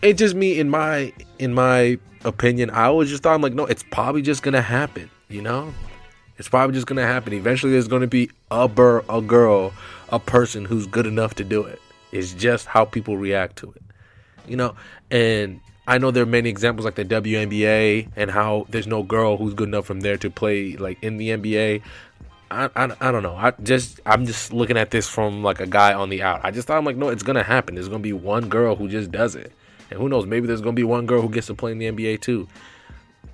it 0.01 0.13
just 0.17 0.35
me 0.35 0.59
in 0.59 0.69
my 0.69 1.13
in 1.39 1.53
my 1.53 1.99
opinion. 2.23 2.71
I 2.71 2.85
always 2.85 3.09
just 3.09 3.23
thought 3.23 3.35
I'm 3.35 3.41
like, 3.41 3.53
no, 3.53 3.65
it's 3.65 3.83
probably 3.83 4.21
just 4.21 4.43
gonna 4.43 4.61
happen. 4.61 5.09
You 5.29 5.41
know, 5.41 5.73
it's 6.37 6.49
probably 6.49 6.73
just 6.73 6.87
gonna 6.87 7.05
happen. 7.05 7.33
Eventually, 7.33 7.71
there's 7.71 7.87
gonna 7.87 8.07
be 8.07 8.29
a 8.51 8.67
bur- 8.67 9.03
a 9.09 9.21
girl, 9.21 9.73
a 10.09 10.19
person 10.19 10.65
who's 10.65 10.85
good 10.85 11.05
enough 11.05 11.35
to 11.35 11.43
do 11.43 11.63
it. 11.63 11.81
It's 12.11 12.33
just 12.33 12.67
how 12.67 12.85
people 12.85 13.17
react 13.17 13.57
to 13.57 13.71
it, 13.71 13.81
you 14.47 14.57
know. 14.57 14.75
And 15.11 15.61
I 15.87 15.97
know 15.97 16.11
there 16.11 16.23
are 16.23 16.27
many 16.27 16.49
examples 16.49 16.85
like 16.85 16.95
the 16.95 17.05
WNBA 17.05 18.09
and 18.15 18.31
how 18.31 18.65
there's 18.69 18.87
no 18.87 19.03
girl 19.03 19.37
who's 19.37 19.53
good 19.53 19.69
enough 19.69 19.85
from 19.85 20.01
there 20.01 20.17
to 20.17 20.29
play 20.29 20.75
like 20.77 21.01
in 21.03 21.17
the 21.17 21.29
NBA. 21.29 21.81
I, 22.51 22.69
I, 22.75 22.95
I 22.99 23.11
don't 23.11 23.23
know. 23.23 23.35
I 23.35 23.51
just 23.63 23.99
I'm 24.05 24.25
just 24.25 24.51
looking 24.51 24.77
at 24.77 24.91
this 24.91 25.07
from 25.07 25.43
like 25.43 25.59
a 25.59 25.67
guy 25.67 25.93
on 25.93 26.09
the 26.09 26.21
out. 26.21 26.41
I 26.43 26.51
just 26.51 26.67
thought 26.67 26.77
I'm 26.77 26.85
like, 26.85 26.97
no, 26.97 27.09
it's 27.09 27.23
gonna 27.23 27.43
happen. 27.43 27.75
There's 27.75 27.89
gonna 27.89 27.99
be 27.99 28.13
one 28.13 28.49
girl 28.49 28.75
who 28.75 28.89
just 28.89 29.11
does 29.11 29.35
it, 29.35 29.51
and 29.89 29.99
who 29.99 30.09
knows? 30.09 30.25
Maybe 30.25 30.47
there's 30.47 30.61
gonna 30.61 30.73
be 30.73 30.83
one 30.83 31.05
girl 31.05 31.21
who 31.21 31.29
gets 31.29 31.47
to 31.47 31.53
play 31.53 31.71
in 31.71 31.77
the 31.77 31.91
NBA 31.91 32.21
too. 32.21 32.47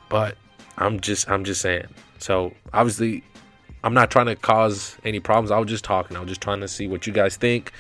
But 0.10 0.38
I'm 0.78 1.00
just 1.00 1.30
I'm 1.30 1.44
just 1.44 1.62
saying 1.62 1.88
so 2.22 2.54
obviously, 2.74 3.24
I'm 3.84 3.94
not 3.94 4.12
trying 4.12 4.28
to 4.28 4.36
cause 4.36 4.98
any 5.04 5.20
problems. 5.20 5.52
I 5.52 5.58
was 5.58 5.70
just 5.70 5.84
talking. 5.84 6.16
I 6.16 6.20
was 6.20 6.30
just 6.30 6.42
trying 6.42 6.62
to 6.62 6.68
see 6.68 6.88
what 6.88 7.08
you 7.08 7.14
guys 7.14 7.36
think 7.36 7.72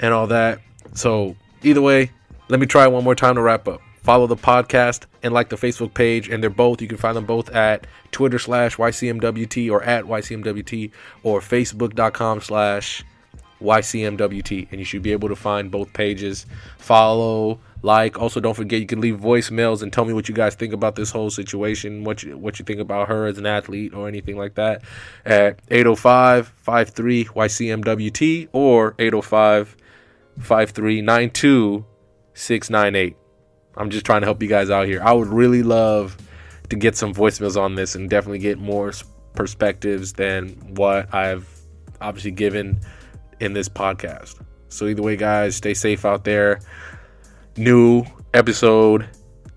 and 0.00 0.14
all 0.14 0.28
that. 0.28 0.60
So 0.94 1.36
either 1.62 1.82
way, 1.82 2.10
let 2.48 2.60
me 2.60 2.66
try 2.66 2.86
one 2.86 3.04
more 3.04 3.14
time 3.14 3.34
to 3.34 3.42
wrap 3.42 3.66
up. 3.68 3.80
Follow 4.02 4.26
the 4.26 4.36
podcast 4.36 5.04
and 5.22 5.34
like 5.34 5.50
the 5.50 5.56
Facebook 5.56 5.92
page, 5.92 6.28
and 6.28 6.42
they're 6.42 6.48
both. 6.48 6.80
You 6.80 6.88
can 6.88 6.96
find 6.96 7.16
them 7.16 7.26
both 7.26 7.50
at 7.50 7.86
Twitter 8.10 8.38
slash 8.38 8.76
YCMWT 8.76 9.70
or 9.70 9.82
at 9.82 10.04
YCMWT 10.04 10.92
or 11.24 11.40
Facebook.com 11.40 12.40
slash 12.40 13.04
YCMWT, 13.60 14.68
and 14.70 14.78
you 14.78 14.84
should 14.84 15.02
be 15.02 15.12
able 15.12 15.28
to 15.28 15.36
find 15.36 15.70
both 15.70 15.92
pages. 15.92 16.46
Follow, 16.78 17.58
like. 17.82 18.18
Also, 18.18 18.40
don't 18.40 18.54
forget 18.54 18.80
you 18.80 18.86
can 18.86 19.00
leave 19.00 19.16
voicemails 19.16 19.82
and 19.82 19.92
tell 19.92 20.04
me 20.04 20.12
what 20.12 20.28
you 20.28 20.34
guys 20.34 20.54
think 20.54 20.72
about 20.72 20.96
this 20.96 21.10
whole 21.10 21.30
situation, 21.30 22.04
what 22.04 22.22
you 22.22 22.36
what 22.36 22.58
you 22.58 22.64
think 22.64 22.80
about 22.80 23.08
her 23.08 23.26
as 23.26 23.38
an 23.38 23.46
athlete 23.46 23.94
or 23.94 24.08
anything 24.08 24.36
like 24.36 24.54
that 24.54 24.82
at 25.24 25.64
805-53 25.68 27.26
YCMWT 27.26 28.48
or 28.52 28.94
805 28.98 29.76
5392 30.40 31.84
698. 32.34 33.16
I'm 33.76 33.90
just 33.90 34.04
trying 34.04 34.22
to 34.22 34.26
help 34.26 34.42
you 34.42 34.48
guys 34.48 34.70
out 34.70 34.86
here. 34.86 35.00
I 35.02 35.12
would 35.12 35.28
really 35.28 35.62
love 35.62 36.16
to 36.70 36.76
get 36.76 36.96
some 36.96 37.14
voicemails 37.14 37.60
on 37.60 37.74
this 37.74 37.94
and 37.94 38.10
definitely 38.10 38.40
get 38.40 38.58
more 38.58 38.92
perspectives 39.34 40.14
than 40.14 40.48
what 40.74 41.12
I've 41.14 41.48
obviously 42.00 42.32
given 42.32 42.80
in 43.40 43.52
this 43.52 43.68
podcast. 43.68 44.40
So 44.68 44.86
either 44.86 45.02
way, 45.02 45.16
guys, 45.16 45.56
stay 45.56 45.74
safe 45.74 46.04
out 46.04 46.24
there. 46.24 46.60
New 47.58 48.04
episode 48.34 49.08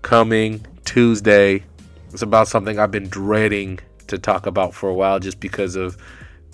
coming 0.02 0.66
Tuesday. 0.84 1.62
It's 2.10 2.22
about 2.22 2.48
something 2.48 2.80
I've 2.80 2.90
been 2.90 3.08
dreading 3.08 3.78
to 4.08 4.18
talk 4.18 4.46
about 4.46 4.74
for 4.74 4.88
a 4.88 4.94
while 4.94 5.20
just 5.20 5.38
because 5.38 5.76
of 5.76 5.96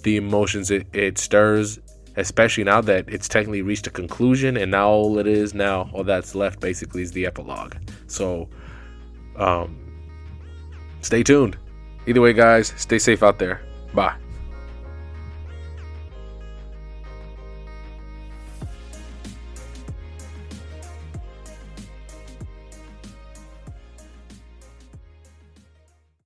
the 0.02 0.18
emotions 0.18 0.70
it, 0.70 0.86
it 0.92 1.16
stirs, 1.16 1.78
especially 2.16 2.64
now 2.64 2.82
that 2.82 3.08
it's 3.08 3.28
technically 3.28 3.62
reached 3.62 3.86
a 3.86 3.90
conclusion 3.90 4.58
and 4.58 4.70
now 4.70 4.90
all 4.90 5.18
it 5.18 5.26
is 5.26 5.54
now, 5.54 5.88
all 5.94 6.04
that's 6.04 6.34
left 6.34 6.60
basically 6.60 7.00
is 7.00 7.12
the 7.12 7.24
epilogue. 7.24 7.76
So 8.08 8.50
um 9.36 9.74
stay 11.00 11.22
tuned. 11.22 11.56
Either 12.06 12.20
way, 12.20 12.34
guys, 12.34 12.74
stay 12.76 12.98
safe 12.98 13.22
out 13.22 13.38
there. 13.38 13.62
Bye. 13.94 14.14